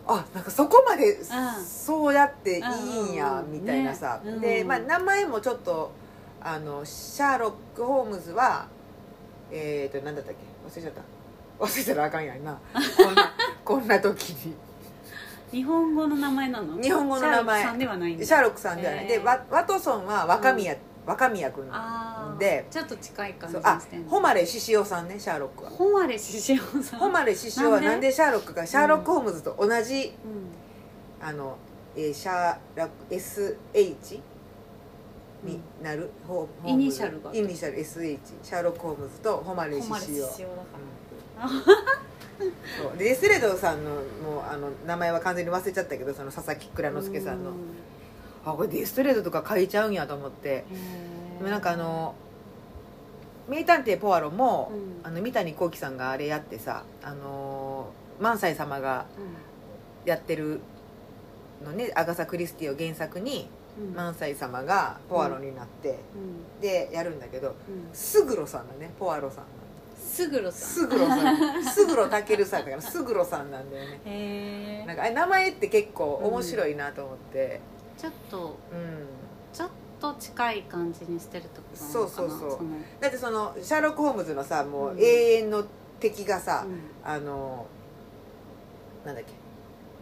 [0.07, 1.23] あなんかそこまでん。
[1.63, 3.51] そうやっていいんやうん。
[3.53, 4.31] みたいなさ、ね。
[4.31, 4.41] うん。
[4.41, 5.91] で、まあ、名前もちょっと
[6.41, 8.67] あのシャーロック・ホームズは
[9.51, 10.39] えっ、ー、と何だったっけ？
[10.67, 11.01] 忘れちゃった。
[11.63, 12.59] 忘れたらあかんやんな。
[12.97, 14.55] こんな こんな時に。
[15.51, 16.81] 日本語の名前なの？
[16.81, 17.61] 日本語の名前。
[17.61, 19.07] シャーロックさんではないシャーロックさんじゃない、へー。
[19.07, 21.65] でワワトソンは若宮、若宮君
[22.37, 22.65] で。
[22.69, 25.71] ちょっと近い感じあ誉獅子雄さんねシャーロックは。
[25.71, 26.99] 誉獅子雄さん。
[26.99, 27.87] 誉獅子雄はなんで？
[27.89, 28.65] なんでシャーロックか。
[28.67, 30.13] シャーロック・ホームズと同じ、
[31.21, 31.27] うん。
[31.27, 31.57] あの、
[31.95, 34.19] えーシャーロック SH
[35.43, 37.33] になる、ホーイニシャルが。
[37.33, 40.23] イニシャル SH シャーロック・ホームズと誉獅誉子雄。
[40.23, 40.47] 獅子雄
[42.81, 42.97] そう。
[42.97, 44.03] でデスレドさんのもう
[44.49, 47.51] あの名前は完全に忘れちゃったけどその佐々木蔵ら之介さんの。
[47.51, 47.53] う
[48.45, 50.65] あこれデストレードとか書いちゃうんやと思って。
[51.37, 52.15] でもなんかあの
[53.47, 55.07] 名探偵ポアロも、うん。
[55.07, 57.87] あの三谷幸喜さんがあれやってさあの
[58.19, 59.05] 萬斎様が
[60.05, 60.61] やってる
[61.63, 63.49] のねアガサ・クリスティを原作に
[63.95, 66.61] 萬斎様がポアロになって、うん。
[66.61, 67.55] でやるんだけどうん。
[67.93, 69.45] スグロさんだねポアロさん。
[69.97, 70.69] スグロさん。
[70.69, 71.63] スグロさん。
[71.63, 74.01] スグロタケルさんだからスグロさんなんだよね。
[74.05, 77.59] へえなんか名前って結構面白いなと思って
[78.01, 79.05] ちょっとうん。
[79.53, 82.39] ちょっと近い感じにしてるとなのかなそうそうそう。
[82.49, 82.57] の。
[82.99, 84.99] だってそのシャーロック・ホームズのさもううん。
[84.99, 85.63] 永遠の
[85.99, 86.79] 敵がさ、うん。
[87.07, 87.67] あの
[89.05, 89.31] なんだっけ。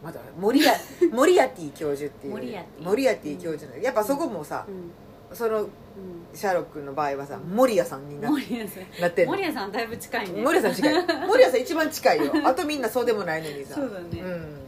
[0.01, 0.71] まだモリア
[1.11, 2.33] モリアティ教授っていう。
[2.33, 2.83] モリアティ。
[2.83, 5.35] モリアティ教授のやっぱそこもさ、うん。
[5.35, 5.69] そのうん。
[6.33, 8.31] シャーロックの場合はさモリアさんになっ
[9.11, 9.31] てんの。
[9.31, 10.41] 森谷さんだいぶ近いね。
[10.41, 10.93] モリアさん近い。
[11.27, 12.31] モリアさん一番近いよ。
[12.45, 13.75] あとみんなそうでもないのにさ。
[13.75, 14.21] そうだね。
[14.21, 14.59] うん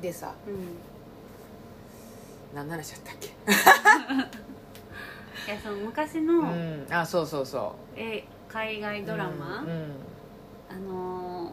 [0.00, 0.34] でさ。
[0.46, 0.76] うん。
[2.54, 3.28] 何の話だったっけ？
[5.52, 6.86] いやその昔うの、ん。
[6.90, 9.92] あそうそうそえ海外うドラマ、うんうん。
[10.70, 11.52] あのー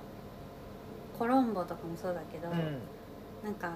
[1.17, 2.57] コロンボとかもそうだけど、うん。
[3.43, 3.71] なんか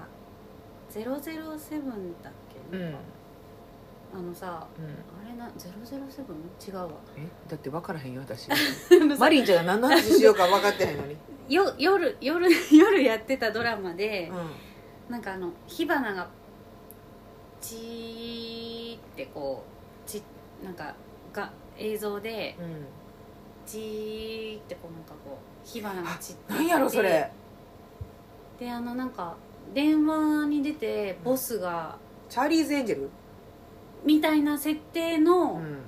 [0.91, 2.33] 007だっ
[2.71, 2.95] け、うん。
[4.13, 4.85] あのさうん。
[5.25, 6.89] あれな007違うわ。
[7.17, 7.25] え？
[7.49, 8.49] だって分からへんよ私。
[9.19, 11.15] マリンちゃんが何の話しようか分かってへんのに、
[11.49, 14.31] よ夜夜 夜やってたドラマで、
[15.09, 16.27] うなんかあの火花が
[17.59, 19.63] チーってこ
[20.05, 20.21] うち
[20.63, 20.93] なんか
[21.33, 22.85] が映像でんうん、
[23.65, 27.31] チーってこうなんかこう火花が散って何やろそれ。
[28.59, 29.35] であのなんか
[29.73, 33.09] 電話に出てボスがチャーリーズ・エンジェル、
[34.03, 35.79] みたいな設定の、うん、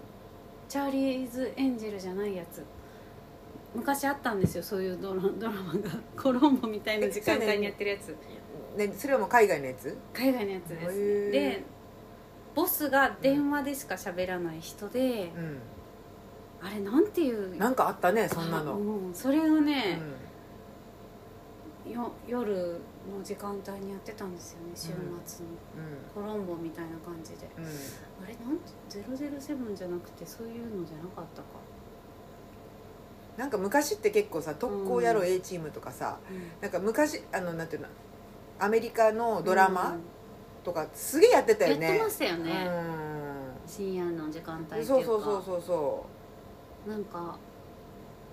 [0.70, 2.64] チャーリーズ・エンジェルじゃないやつ
[3.74, 5.90] 昔あったんですよそういうドラドラマが。
[6.18, 8.16] コロンボみたいな時間帯にやってるやつ。
[8.78, 9.98] ね、それはもう海外のやつ？
[10.14, 10.84] 海外のやつです。
[10.84, 11.32] へー。
[11.32, 11.64] で
[12.54, 15.32] ボスが電話でしか喋らない人で、
[16.62, 20.00] うあれなんていうんなんかあったねそんなの、うんうんそれがね、
[21.90, 22.54] よ夜
[23.10, 24.90] の時間帯にやってたんですよね週
[25.26, 25.52] 末の、
[26.14, 27.50] コロンボみたいな感じで。
[27.58, 27.64] うん。
[27.64, 27.72] うん
[28.22, 31.48] あれなんて007じゃなくてそういうのじゃなかったか、
[33.38, 36.52] なんか昔って結構さ特攻野郎 A チームとかさ、うん。
[36.62, 37.88] なんか昔あのなんていうの
[38.60, 39.98] アメリカのドラマ
[40.64, 41.88] とかすげえやってたよね。
[41.88, 42.70] やってましたよね、
[43.66, 46.06] う深夜の時間帯っていうそうそうそうそうそ
[46.88, 47.38] なんか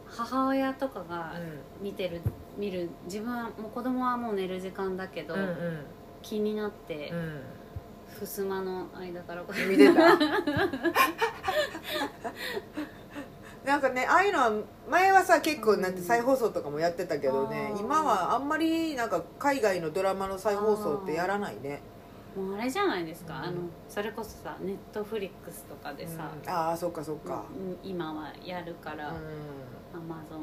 [0.07, 1.33] 母親とかうが
[1.81, 2.21] う見てる
[2.57, 5.85] 見る自分はもう子供はもう寝る時間だけど、んうん。
[6.23, 7.41] 気になって、うん。
[8.19, 10.03] 襖の間からこう見てた？
[13.65, 14.53] なんかねああいうのは
[14.91, 21.81] 前はさ結構なんて再放送とかもやってたけどね、今はあんまりなんか海外のドラマの再放送ってやらないね。
[22.37, 23.57] もうあれじゃないですか、うんあの
[23.89, 27.45] それこそさネットフリックスとかでさ、うんああそっかそっか。
[27.83, 29.15] うん今はやるから、うん。
[29.15, 30.41] アマゾン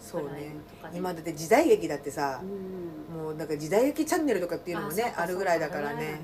[0.00, 0.54] そうね。
[0.94, 3.22] 今だって時代劇だってさう、ん。
[3.24, 6.20] もうなんか時代劇チャンネルとかっていうのもねあるぐらいだからそうかね。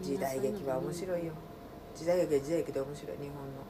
[0.00, 0.04] うん。
[0.06, 1.32] 時代劇は面白いよ。
[1.94, 3.62] 時代劇は時代劇で面白い日本の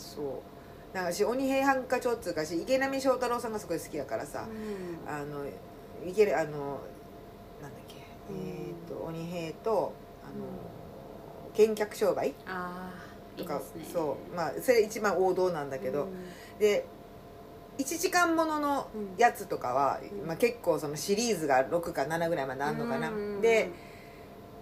[0.00, 0.96] そう。
[0.96, 5.12] なんかし鬼平犯科帳っつうかし池波正太郎さんがすごい好きやからさ、うん。
[5.12, 5.46] あの
[6.04, 7.96] いけるあのなんだっけ、
[8.30, 8.40] うん。
[8.40, 9.92] えっ、と鬼平と
[10.24, 12.92] あの、見客商売あ
[13.36, 13.60] とかね。
[13.92, 14.34] そう。
[14.34, 16.58] まあそれ一番王道なんだけど、うん。
[16.58, 16.86] で
[17.78, 19.14] 1時間もののうん。
[19.16, 20.26] やつとかは、うん。
[20.26, 23.40] まあ、結構そのシリーズが6か7ぐらいまであんのかな、うん。
[23.40, 23.70] で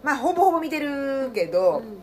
[0.02, 2.02] まあほぼほぼ見てるけど、うん。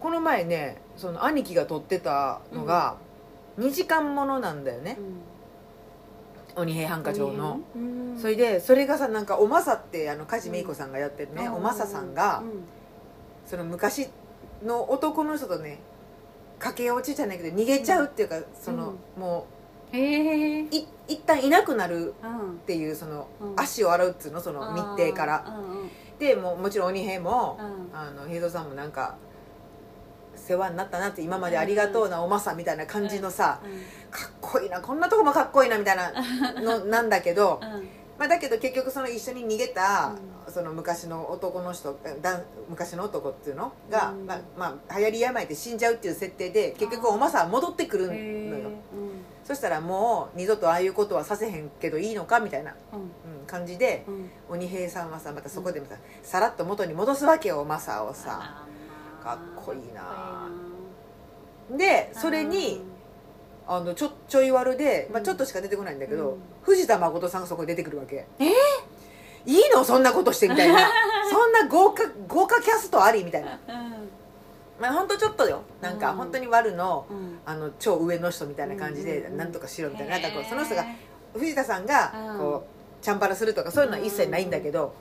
[0.00, 2.96] この前ねその兄貴が撮ってたのが
[3.58, 4.98] 2時間ものなんだよね、
[6.56, 8.18] 鬼平犯科帳の、うん。
[8.18, 12.64] それでそれがさなんかおまさってあの梶芽衣子さんがやってるね、おまささんが、うん。
[13.46, 14.08] その昔
[14.64, 15.80] の男の人とね
[16.58, 19.46] 駆け落ちじゃないけど逃げちゃうっていうか、そのも
[19.90, 22.52] へえうい一旦いなくなるうん。
[22.52, 23.54] っていうその、うん。
[23.56, 24.40] 足を洗うっつうの？
[24.40, 25.60] その日程から。
[26.18, 27.62] でもうもちろん鬼平も、う
[27.94, 27.96] ん。
[27.98, 29.16] あの平蔵さんもなんか
[30.52, 33.60] 世話になったなって今までありがとうなおまさみたいな感じのさ、
[34.10, 36.12] かっこいいなこんなとこもかっこいいなみたいな
[36.60, 37.60] のなんだけど、
[38.18, 40.12] まあ、だけど結局その一緒に逃げた、
[40.48, 43.72] その昔の男の人だ昔の男っていうの？
[43.90, 44.26] が、うん。
[44.26, 48.78] まあまあ、流行り病で死んじゃうっていう設定で結局おまさは戻ってくるのへよえ
[49.44, 53.00] そしたらもう二度とああいうことはさせへんけどいいのかみたいな、うん。
[53.00, 53.02] う
[53.44, 54.04] ん、感じで
[54.50, 58.66] 鬼平さんはさまたそこでもさ、さらっと元に戻すわけよおまさをさ
[59.22, 60.48] かっこいいな。
[61.70, 62.82] でそれに
[63.66, 65.24] あのちょちょい悪で、まあ、うん。
[65.24, 66.38] ちょっとしか出てこないんだけど、うん。
[66.62, 68.26] 藤田誠さんがそこに出てくるわけ。
[68.40, 68.44] え？
[69.46, 69.84] いいの？
[69.84, 70.90] そんなことしてみたいな。
[71.30, 73.60] そんな豪華豪華キャストありみたいな。
[73.68, 74.08] うん。
[74.80, 75.62] まあ本当ちょっとよ。
[75.80, 76.16] なんかうん。
[76.16, 77.38] 本当に悪のうん。
[77.46, 80.18] あの超上の人みたいな感じでうんなんとかしろみたいな。
[80.18, 80.84] なんその人が
[81.34, 82.38] 藤田さんがうん。
[82.38, 82.64] こ
[83.00, 84.94] うチャンバラするとかそういうのは一切ないんだけど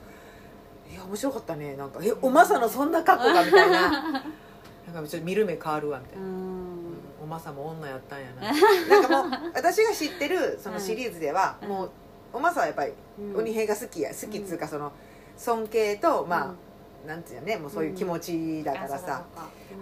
[0.92, 1.76] いや面白かったね。
[1.76, 3.92] なんかえおまさのそんな格好がみたいな。
[4.94, 6.28] なんかちょっと見る目変わるわみたいうな。
[6.28, 6.72] ん。
[7.24, 9.02] おまさも女やったんやな。
[9.02, 11.70] なんかもう私が知ってる そのシリーズでは、うん。
[11.70, 11.92] もう
[12.34, 13.38] おまさはやっぱりうん。
[13.38, 14.10] 鬼平が好きや。
[14.10, 14.92] 好きっつうかその
[15.38, 16.54] 尊敬とま
[17.06, 19.24] あ、なんていうのねもうそういう気持ちだからさ、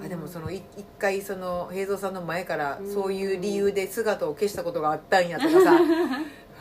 [0.03, 2.93] あでもそのい一回その平蔵さんの前からうん。
[2.93, 5.79] そういう理由で姿を消したことがあったんやとかさ、は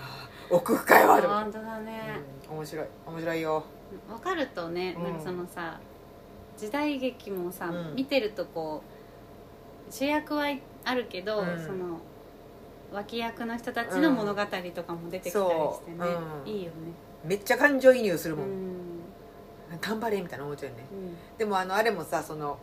[0.00, 2.20] あ奥深いわとか、本当だね。
[2.48, 2.56] うん。
[2.56, 2.86] 面白い。
[3.06, 3.64] 面白いよ
[4.08, 5.04] 分かるとねうん。
[5.04, 5.80] なんかそのさ
[6.56, 7.94] 時代劇もさうん。
[7.94, 8.82] 見てるとこ
[9.88, 10.46] う主役は
[10.84, 11.64] あるけどうん。
[11.64, 12.00] その
[12.92, 14.42] 脇役の人たちの物語
[14.74, 16.06] とかも出てきたりしてね。
[16.46, 16.72] いいよね。
[17.24, 19.00] めっちゃ感情移入するもん、うん。
[19.80, 20.84] 頑張れみたいな思っちゃうよね。
[20.92, 21.16] うん。
[21.36, 22.58] でもあのあれもさその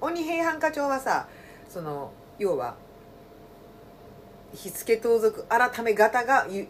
[0.00, 1.28] 鬼平犯科帳はさ
[1.68, 2.76] その要は
[4.54, 6.68] 火付盗賊改め方がゆ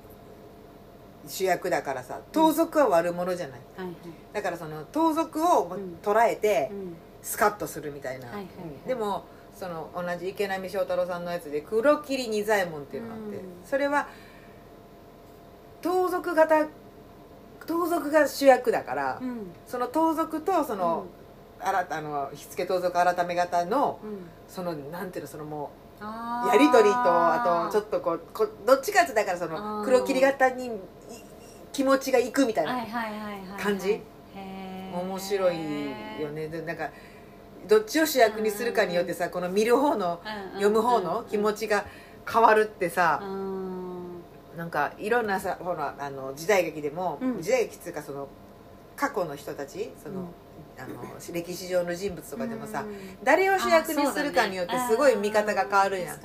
[1.26, 3.96] 主役だからさ盗賊は悪者じゃない、はいはい。
[4.32, 5.98] だからその盗賊をうん。
[6.02, 6.96] 捉えてうん。
[7.22, 8.54] スカッとするみたいな、はいはいはい。
[8.82, 13.42] うんでもその同じ池波正太郎さんのやつで黒霧仁左衛門っていうのがあって、うん。
[13.64, 14.08] それは
[15.82, 16.66] 盗賊型
[17.66, 19.52] 盗賊が主役だから、うん。
[19.66, 21.06] その盗賊とその、
[21.60, 24.18] 新たあの火付盗賊改め方のうんうん。
[24.48, 25.81] そのなんていうのそのもう
[26.52, 30.70] やり取りとあとちょっとこうこどっちかってだからその黒霧型にい
[31.72, 32.84] 気持ちがいくみたいな、
[33.58, 34.00] 感じ？
[34.34, 35.56] 面白い
[36.20, 36.48] よね。
[36.48, 36.90] でなんか
[37.68, 40.20] どっちを主役にするかによってさこの見る方の
[40.54, 41.86] 読む方の気持ちが
[42.30, 44.22] 変わるってさうん。
[44.56, 47.40] なんかいろんなさほらあの時代劇でも、うん。
[47.40, 48.28] 時代劇っていうかその
[48.96, 50.26] 過去の人たちその、うん
[50.84, 51.02] あの
[51.32, 53.18] 歴史上の人物とかでもさ、うん。
[53.22, 56.18] 誰を主役にするかによってすごい見方が変わるやん、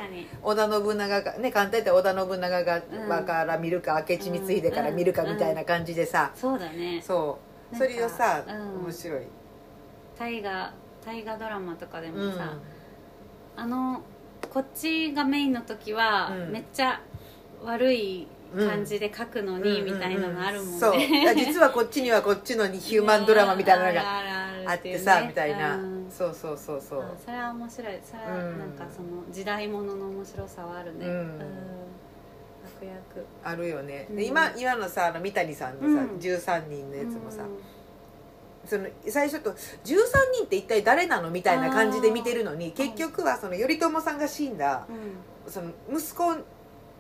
[0.44, 7.02] 織田信長がね簡単に言ったら織田信長が、うんから見るか明智光秀から見るかみたいな感じでさ、そうだね。
[7.02, 7.40] そ
[7.74, 7.76] う。
[7.76, 8.84] それをさ、うん。
[8.86, 9.22] 面白い、
[10.18, 10.74] 大河
[11.06, 12.28] 大河ドラマとかでうん。
[12.30, 12.54] もさ、
[13.56, 14.02] あの
[14.54, 16.52] こっちがメインの時は、うん。
[16.52, 17.02] めっちゃ
[17.64, 20.94] 悪い感じで書くのに、みたいなのあるもんね、そう。
[21.36, 24.04] 実はこっちにはこっちのヒューマンドラマみたいなのが
[24.70, 26.08] あってさみたいな、うん。
[26.10, 27.02] そうそうそうそう。
[27.02, 28.00] あそれは面白い。
[28.04, 28.60] それはうん。
[28.60, 31.06] なんかその時代物の面白さはあるね。
[31.06, 31.40] うん。
[32.80, 34.16] 悪役あるよね、うん。
[34.18, 36.20] で今今のさあの三谷さんのさ、うん。
[36.20, 37.50] 13人のやつもさ、うん。
[38.68, 39.56] その最初と13
[40.36, 45.52] 人って一体誰なのみたいな感じで見てるのに結局はその頼朝さんが死んだうん。
[45.52, 46.36] その息子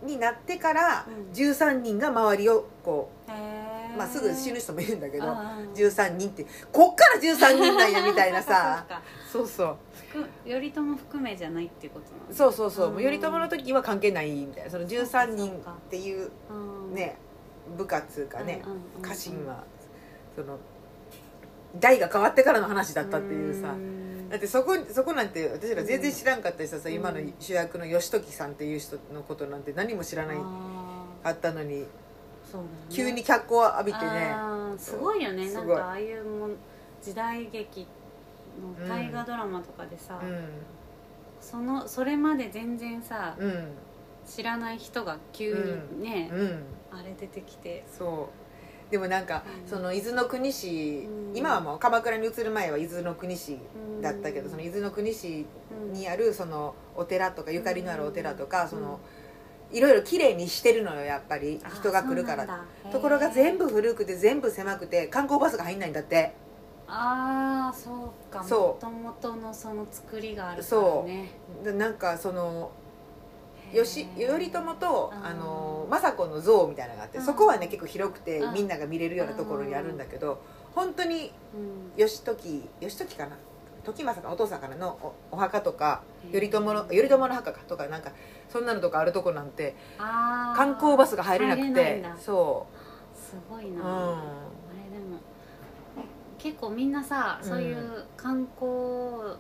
[0.06, 1.34] になってからうん。
[1.34, 3.67] 13人が周りをこへう、ー
[3.98, 5.74] まあ、すぐ死ぬ人もいるんだけどあー。
[5.74, 8.86] 13人ってこっから13人なんやみたいなさ。
[9.32, 9.78] そうかそう
[10.48, 13.02] 頼朝含めじゃないっていうことそうそうそう。
[13.02, 14.70] 頼朝の時は関係ないみたいな。
[14.70, 16.54] その13人っていうう
[16.92, 17.18] んね
[17.78, 18.62] 部下つうかね
[19.02, 19.64] 家臣は
[20.36, 20.58] その
[21.76, 23.74] 代が変わってからの話だったっていうさ。
[23.74, 24.30] ん。
[24.30, 26.94] だってそこそこなんて私ら全然知らんかったしさ、うん。
[26.94, 31.86] 今の主役の義時さんっていう人のことなんて何も知らないあかったのにー
[32.52, 32.70] そうだね。
[32.90, 34.36] 急に脚光を浴びてね。
[34.78, 35.52] すごいよね。
[35.52, 36.56] なんかああいうもん
[37.02, 37.88] 時代劇
[38.80, 40.22] の大河ドラマとかでさ、
[41.42, 43.50] そのそれまで全然さ、うん。
[43.50, 43.68] うん
[44.28, 46.64] 知らない人が急にね、うん。
[46.92, 47.86] あれ出てきて。
[47.98, 48.30] そ
[48.90, 48.92] う。
[48.92, 49.70] でもなんか、うん。
[49.70, 51.38] その伊豆の国市、うん。
[51.38, 53.58] 今はもう鎌倉に移る前は伊豆の国市
[53.98, 54.02] うん。
[54.02, 58.70] だったけど、その伊豆の国市うんにあるそのお寺とかゆかりのあるお寺とか、うん。
[58.70, 59.00] その
[59.72, 61.60] いろいろ綺麗にしてるのよやっぱり。
[61.64, 62.66] あ人が来るから。
[62.92, 66.34] ところが全部部古くて全部狭くて観光バスが入んないんだって。
[66.88, 68.44] ああそうか。
[68.44, 68.86] そう。
[68.86, 71.32] もともとのその作りがあるからね。
[71.64, 72.72] でなんかその
[73.74, 75.26] よし頼朝とうん。
[75.26, 77.26] あの政子の像みたいなのがあってうん。
[77.26, 78.54] そこはね結構広くてうん。
[78.54, 80.42] みんなが見れるようなところにあるんだけど
[80.74, 81.92] 本当にうん。
[81.98, 83.38] 義時義時かな
[83.88, 88.12] 時政かお父さんからのおお墓とか頼朝の頼朝の墓かとかなんか
[88.50, 92.68] そんなのとかあるとこなんて観光バスが入れなくてそ
[93.16, 93.88] すごいうな、うん。
[93.88, 94.20] あ
[94.86, 95.18] れでも
[96.38, 99.38] 結構みんなさそういう観光、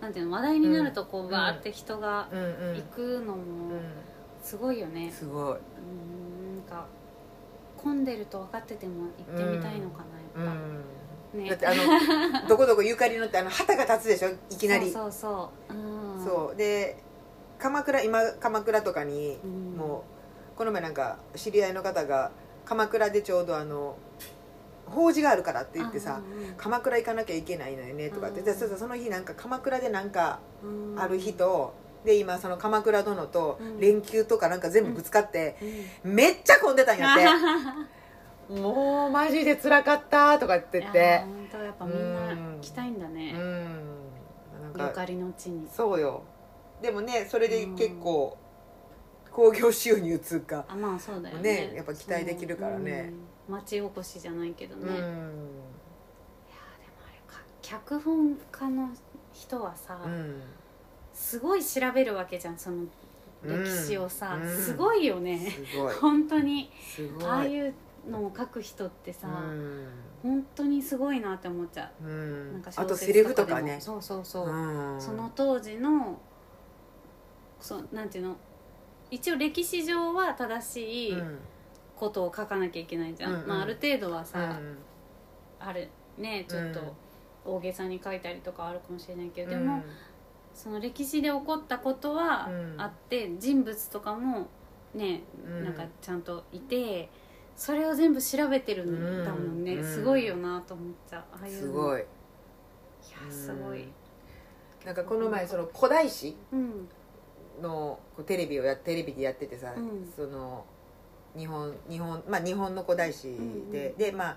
[0.00, 2.38] なんていうの話題になるとこう、うんバーって人がうん。
[2.38, 2.76] うん。
[2.76, 3.80] 行くのもう
[4.42, 5.08] すごいよね。
[5.08, 5.44] ん、すごい。
[5.44, 5.58] うん、なん
[6.68, 6.86] か
[7.76, 10.04] 混んでると分かってても行ってみたいのか
[10.36, 10.54] な、やっうん。
[10.54, 10.54] ぱ、
[11.34, 11.48] ね。
[11.50, 14.28] だってあのどこどこゆかりのってあの旗が立つでしょ？
[14.50, 14.90] いきなり。
[14.90, 16.56] そうそうそう、うん、そう。
[16.56, 16.96] で
[17.58, 20.04] 鎌倉今鎌倉とかにうん、も
[20.54, 22.30] うこの前なんか知り合いの方が
[22.64, 23.96] 鎌倉でちょうどあの
[24.86, 28.40] 法事があるからって言ってさうんうん鎌倉行かなきゃいけないのよねとかって。
[28.40, 30.66] うんでそうそうその日なんか鎌倉でなんかう
[30.96, 31.00] ん。
[31.00, 31.74] ある日と
[32.04, 33.80] で今その鎌倉殿とうん。
[33.80, 35.56] 連休とかなんか全部ぶつかって
[36.04, 36.14] うん。
[36.14, 37.24] めっちゃ混んでたんやって
[38.48, 43.34] もうマジで辛かったとか言っいやて本当やっぱみんな行きたいんだうね、ん。
[44.62, 45.68] なんかゆかりの地に。
[45.68, 46.22] そうよ。
[46.80, 48.38] でもねそれで結構
[49.30, 50.64] 興行収入つうか。
[50.68, 51.68] あまあそうだよね。
[51.68, 53.12] ねやっぱ期待できるからね。
[53.48, 54.94] 町おこしじゃないけどね、うん。
[54.94, 55.12] いやでも
[57.06, 57.40] あれか。
[57.62, 58.90] 脚本家の
[59.32, 60.40] 人はさ、うん。
[61.12, 62.84] すごい調べるわけじゃんその
[63.44, 64.56] 歴史をさ、うん。
[64.56, 65.38] すごいよね。
[65.70, 65.94] すごい。
[66.00, 66.70] 本当に。
[67.24, 67.74] ああいう
[68.10, 69.88] のを書く人ってさ、うん。
[70.22, 72.04] 本当にすごいなって思っちゃう。
[72.04, 72.08] う、
[72.52, 73.78] なんんかあとセリフとかね。
[73.80, 75.00] そうそうそう、うん。
[75.00, 76.18] その当時の
[77.60, 78.36] そうなんていうの？
[79.10, 81.38] 一応歴史上は正しいうん。
[81.96, 83.48] ことを書かなきゃいけないじゃん、うんうん。
[83.48, 84.78] まあ、ある程度はさ、うん。
[85.58, 89.64] あるねちょっとうん大げさに書いたりとかあるかもしれないけど、うん。
[89.64, 89.82] でも
[90.54, 92.80] その歴史で起こったことはうん。
[92.80, 94.46] あって、人物とかも
[94.94, 95.64] ねうん。
[95.64, 97.08] なんかちゃんといて
[97.58, 99.24] それを全部調べてるん。
[99.24, 99.84] だもんね、うん。
[99.84, 101.24] すごいよなと思っちゃう。
[101.32, 101.60] ああいうの。
[101.60, 102.00] すごい。
[102.00, 102.06] いや
[103.32, 103.88] すごい。
[104.86, 106.88] なんかこの前その古代史うん。
[107.60, 110.08] のこうテレビをやテレビでやっててさ、うん。
[110.14, 110.64] その
[111.36, 113.96] 日本日本まあ日本の古代史で、うんうん。
[113.96, 114.36] でまあ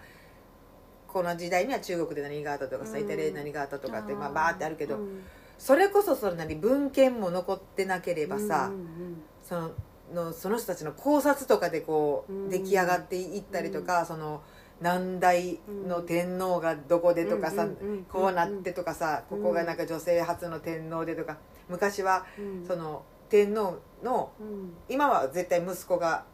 [1.07, 3.05] この時代には中国で何があったとかさ、うん。
[3.05, 5.21] イタリアで何があったとかって、まあ、ーバーってあるけど、うん。
[5.59, 9.21] それこそその何文献も残ってなければさ、うんうん。
[9.43, 9.71] その
[10.13, 12.49] のその人たちの考察とかでこう、うん。
[12.49, 14.41] 出来上がっていったりとか、その
[14.79, 17.67] 何代の天皇がどこでとかさ、
[18.09, 21.37] こうなってとかさ、うんここがなんか女性初の天皇でとか。
[21.69, 22.67] 昔はうん。
[22.67, 24.73] その天皇のうん。
[24.89, 26.25] 今は絶対息子が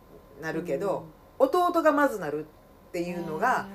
[0.42, 1.06] なるけど、
[1.40, 2.46] 弟がまずなる
[2.90, 3.68] っていうのが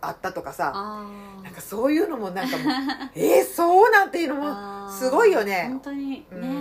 [0.00, 0.72] あったとかさ。
[0.74, 2.72] あなんかそういうのもなんかもう
[3.14, 5.66] えー、そうなんていうのもすごいよね。
[5.68, 6.54] 本当にうんね、うん。
[6.54, 6.57] す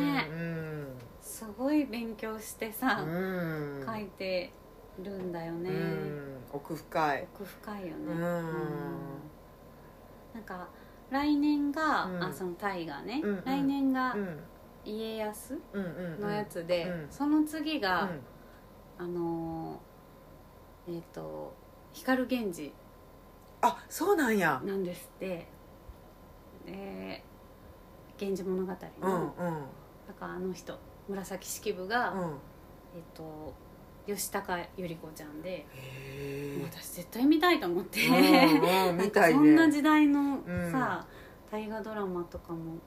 [1.58, 3.84] ごい勉強してさ、うん。
[3.86, 4.52] 書いて
[5.04, 6.38] るんだよね、うん。
[6.54, 7.28] 奥深い。
[7.36, 8.16] 奥深いよね、うん。
[10.34, 10.68] なんか
[11.10, 12.24] 来年が、うん。
[12.24, 13.44] あその大河ね、うんうん。
[13.46, 14.40] 来年がうん。
[14.86, 15.60] 家康
[16.20, 17.08] のやつで、うん。
[17.10, 18.04] その次が、
[19.00, 19.06] うん。
[19.06, 21.54] あのーえっ、と
[21.94, 22.74] 光源氏。
[23.62, 24.62] あそうなんや。
[24.64, 25.48] なんですって。
[26.66, 27.24] で
[28.20, 29.64] 「源氏物語の」うんうん。
[30.08, 30.78] だからあの人
[31.08, 32.20] 紫式部が、うん。
[32.96, 33.54] えっ、と
[34.08, 35.66] 吉高由里子ちゃんで、
[36.64, 40.72] 私絶対見たいと思って、うんうん なんかそんなね時代のうん。
[40.72, 41.06] さ、
[41.52, 42.78] 大河ドラマとかも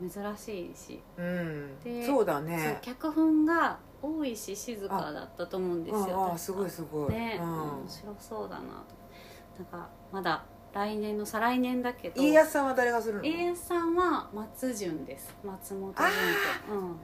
[0.00, 1.78] 珍しいし、うん。
[1.80, 2.78] でそうだね。
[2.82, 7.12] 脚本が大石静香だったと思うんですよあすごいすごい。
[7.12, 7.62] ね、うん。
[7.80, 8.94] 面白そうだなと。
[9.58, 12.20] なんかまだ来年の再来年だけど。
[12.20, 13.24] 家康さんは誰がするの？
[13.24, 15.34] 家康さんは松潤です。
[15.44, 16.06] 松本潤
[16.68, 16.96] とうん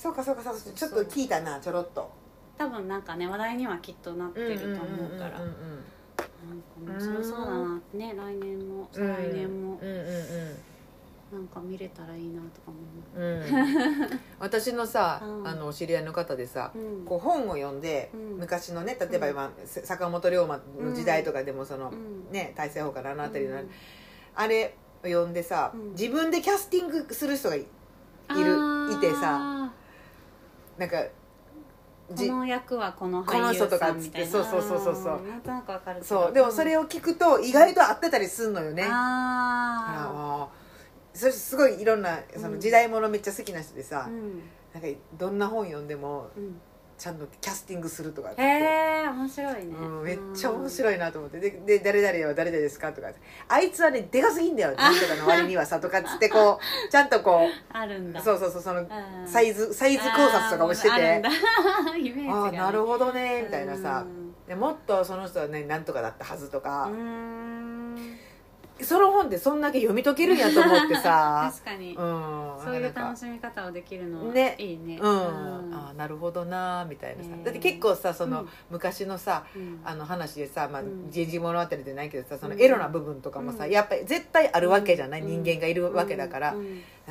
[0.00, 0.60] そうかそうかそうか。
[0.74, 2.10] ちょっと聞いたなちょろっと。
[2.56, 4.76] 多分なんかね話題にはきっとなってると思
[5.14, 5.42] うから。
[5.42, 5.54] うん
[6.48, 9.78] なんか面白そうだなね来年も再来年も。
[11.30, 12.78] なんか見れたらいいなとかも
[13.14, 14.20] う。
[14.38, 15.46] 私のさ うん。
[15.46, 16.72] あのお知り合いの方でさ
[17.04, 18.20] こう本を読んでうん。
[18.38, 22.32] 昔のね例えば今せ坂本龍馬の時代とかでもそのうん。
[22.32, 23.70] ね大政奉還のあの辺りのうん。
[24.34, 24.74] あれ
[25.04, 25.90] を読んでさうん。
[25.90, 28.80] 自分でキャスティングする人がいるー。
[28.96, 29.59] いてさ
[30.80, 30.96] なんか
[32.12, 34.26] じこの役はこの俳優人とかっつさんみたいな。
[34.26, 35.28] ってそうそうそうそうそう。
[35.28, 36.32] なんとなくわかるそう。
[36.32, 38.84] でもそれを聞くと意外と合ってたりすんのよね。
[38.90, 40.50] あも
[41.14, 44.40] うそれすごいいろんなその時代物めっちゃ好きな人でさあ、うん。
[44.72, 46.60] なんかどんな本読んでもうん
[47.00, 48.42] ちゃんとキャスティングするとかって。
[48.42, 48.44] へ
[49.06, 51.40] え面白いね、うん、めっちゃ面い白いなと思って。
[51.40, 52.92] でで誰々は誰々ですか？
[52.92, 53.08] とか
[53.48, 54.72] あいつはねでかすぎんだよ。
[54.72, 57.40] とかの割にはさとかっつってこうちゃんとこ
[57.72, 58.20] あるんだ。
[58.20, 58.88] うそうそうそうそのうん。
[59.26, 60.92] サイズサイズ考察とかもしてて。
[60.92, 64.04] あーあ なるほどねみたいなさ。
[64.06, 64.34] うん。
[64.46, 66.88] でもっとその人はねなんとかだったはずとか。
[66.90, 67.79] うー、ん
[68.84, 71.50] その本でそんだけ読み解けるんやと思ってさ。
[71.52, 74.54] 確かに、うんそういう楽しみ方をできるのはね。
[74.58, 74.98] いいね。
[75.00, 75.74] うん、うん。
[75.74, 77.30] ああなるほどなみたいなさ。
[77.30, 78.48] へえだって結構さその、うん。
[78.70, 79.80] 昔のさうん。
[79.84, 81.08] あの話でさ「まあうん。
[81.12, 82.60] 源氏物語」でないけどさそのうん。
[82.60, 83.70] エロな部分とかもさ、うん。
[83.70, 85.42] やっぱり絶対あるわけじゃない、うん。
[85.42, 86.54] 人間がいるわけだから、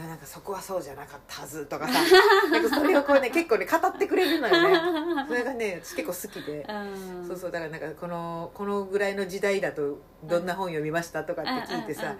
[0.08, 1.94] なんかそこはそうじゃなかったはずとかさ。
[2.52, 5.26] なんかそれをこうね結構ね語ってくれるのよね。
[5.28, 7.28] それがね 私結構好きで、うん。
[7.28, 12.16] そうそうだからなんかこのこのぐらいの時代だとどんな本読みましたとかって聞いてさ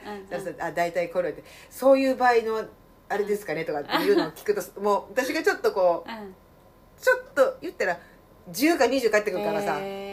[0.60, 2.66] あ大体これってそういう場合の
[3.10, 6.36] あれですかねとかっていうのを聞くともう私がちょっとこううん。
[7.00, 7.98] ちょっと言ったら
[8.52, 10.09] 10か20返ってくるからさ、なんへー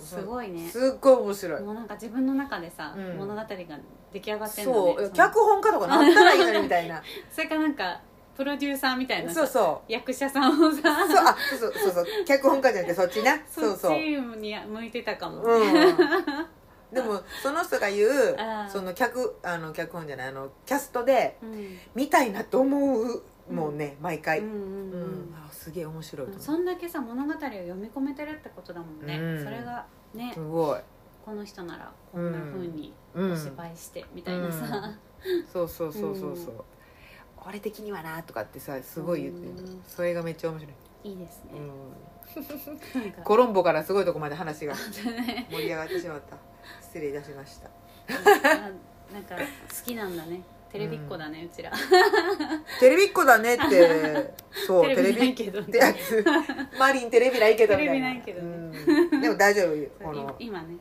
[0.00, 0.68] すごいね。
[0.68, 1.62] すっごい面白い。
[1.62, 3.16] もうなんか自分の中でさ、うん。
[3.18, 4.76] 物語が出来上がってんだね。
[4.76, 5.02] そう。
[5.02, 5.10] の。
[5.10, 7.02] 脚本家とかなったらいいのにみたいな。
[7.30, 8.00] それかなんか
[8.36, 9.92] プロデューサーみたいなさそうそう。
[9.92, 10.78] 役者さんをさ。
[10.82, 11.26] そう。
[11.26, 11.72] あそうそう。
[11.74, 12.24] そうそう。
[12.26, 13.90] 脚本家じゃなくてそっちな そっちそう。
[13.90, 15.72] そうに向いてたかも、うん。
[16.92, 18.36] でもその人が言う
[18.68, 21.78] その脚あの脚本じゃないあのキャストでうん。
[21.94, 25.02] 見たいなと思うもんね、毎回、ううんんうん。
[25.02, 25.34] うん。
[25.34, 29.44] あすげえ面白いそんだけさ物語を読み込めてるってことだもんね、うん。
[29.44, 29.84] それが
[30.14, 30.80] ねすごい、
[31.22, 33.32] この人ならこんな風にうん。
[33.32, 34.94] お芝居してみたいなさ、
[35.52, 36.60] そうそうそうそうそう、うん。
[37.46, 39.82] 俺的にはなとかってさすごい言ってるうん。
[39.86, 40.72] それがめっちゃ面白
[41.04, 45.46] い、いいですね、うん、コロンボからすごいとこまで話がね。
[45.50, 46.38] 盛り上がってしまった。
[46.80, 47.68] 失礼いたしました。
[48.08, 48.70] あ
[49.12, 49.42] なんか好
[49.84, 50.40] きなんだね
[50.70, 51.72] テレビっ子だね、うちら。
[52.78, 54.34] テレビっ子だねって
[54.66, 55.80] そうテレビないテけどレビで
[56.78, 58.00] マリンテレビないけどみたいな。
[58.00, 59.08] テレビないけどね。
[59.12, 60.36] うん、でも大丈夫よ この。
[60.38, 60.76] い今ね。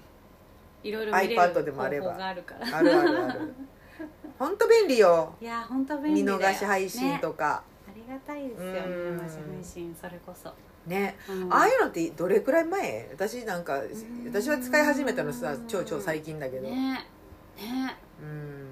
[0.84, 2.06] いろいろ見れる iPad でもあれば。
[2.08, 2.78] 方法があるから。
[2.78, 3.54] あるあるある。
[4.38, 5.36] 本当便利よ。
[5.42, 7.64] いや本当便利見逃し配信ねとか。
[7.88, 9.16] ありがたいですようん。
[9.18, 10.54] 見逃し配信それこそ、
[10.86, 11.18] ね。
[11.28, 11.52] うん。
[11.54, 13.10] ああいうのってどれくらい前？
[13.12, 13.82] 私なんかん。
[14.28, 17.08] 私は使い始めたのさ超超最近だけど、ね。
[17.58, 17.98] ね。
[18.22, 18.69] うん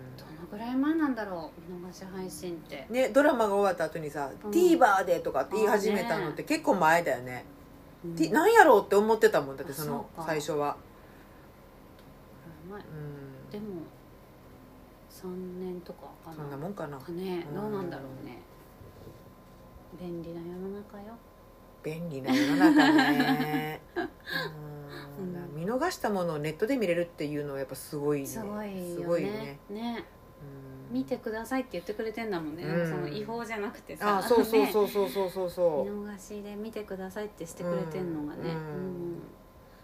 [0.51, 2.85] ぐらい前なんだろう見逃し配信って。
[2.89, 4.51] ね、ドラマが終わった後にさ「うん。
[4.51, 7.45] TVer で」とかって言い始めたのって結構前だよね、
[8.05, 8.15] うん。
[8.15, 10.31] T なんやろうって思ってたもんだってそのあそうか。
[10.31, 10.77] 最初は。
[12.69, 13.51] 前うん。
[13.51, 13.81] でも
[15.09, 15.27] 3
[15.59, 16.35] 年とかかな。
[16.35, 16.97] そんなもんかな。
[16.97, 17.55] かねうん。
[17.55, 18.39] どうなんだろうね。
[19.99, 21.13] 便利な世の中よ。
[21.83, 23.81] 便利な世の中ね。
[23.95, 25.33] う んうん。
[25.33, 28.27] だから見逃したものをネットで見れるっていうのはやっぱすごいね。
[28.27, 28.95] すごいよね。
[28.95, 29.59] すごいよね。
[29.69, 30.05] ね
[30.89, 34.17] 見てくださいって言ってくれてんだもんね、うん、その違法じゃなくてさ。
[34.17, 39.21] あそうそうそうそうそうそう見逃しで見てくださいってしてくれてんのがね、うん、うん。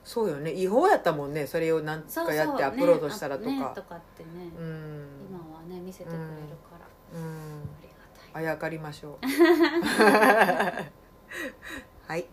[0.04, 0.52] そうよね。
[0.52, 1.48] 違法やったもんね。
[1.48, 6.22] それを何かやってアップロードしたらとか、ねね、とかってね、うん、今はね見せてくれる
[6.70, 6.88] から、
[7.18, 7.96] うん、ありが
[8.34, 8.44] たい。
[8.46, 9.26] あやかりましょう。
[12.08, 12.28] はい。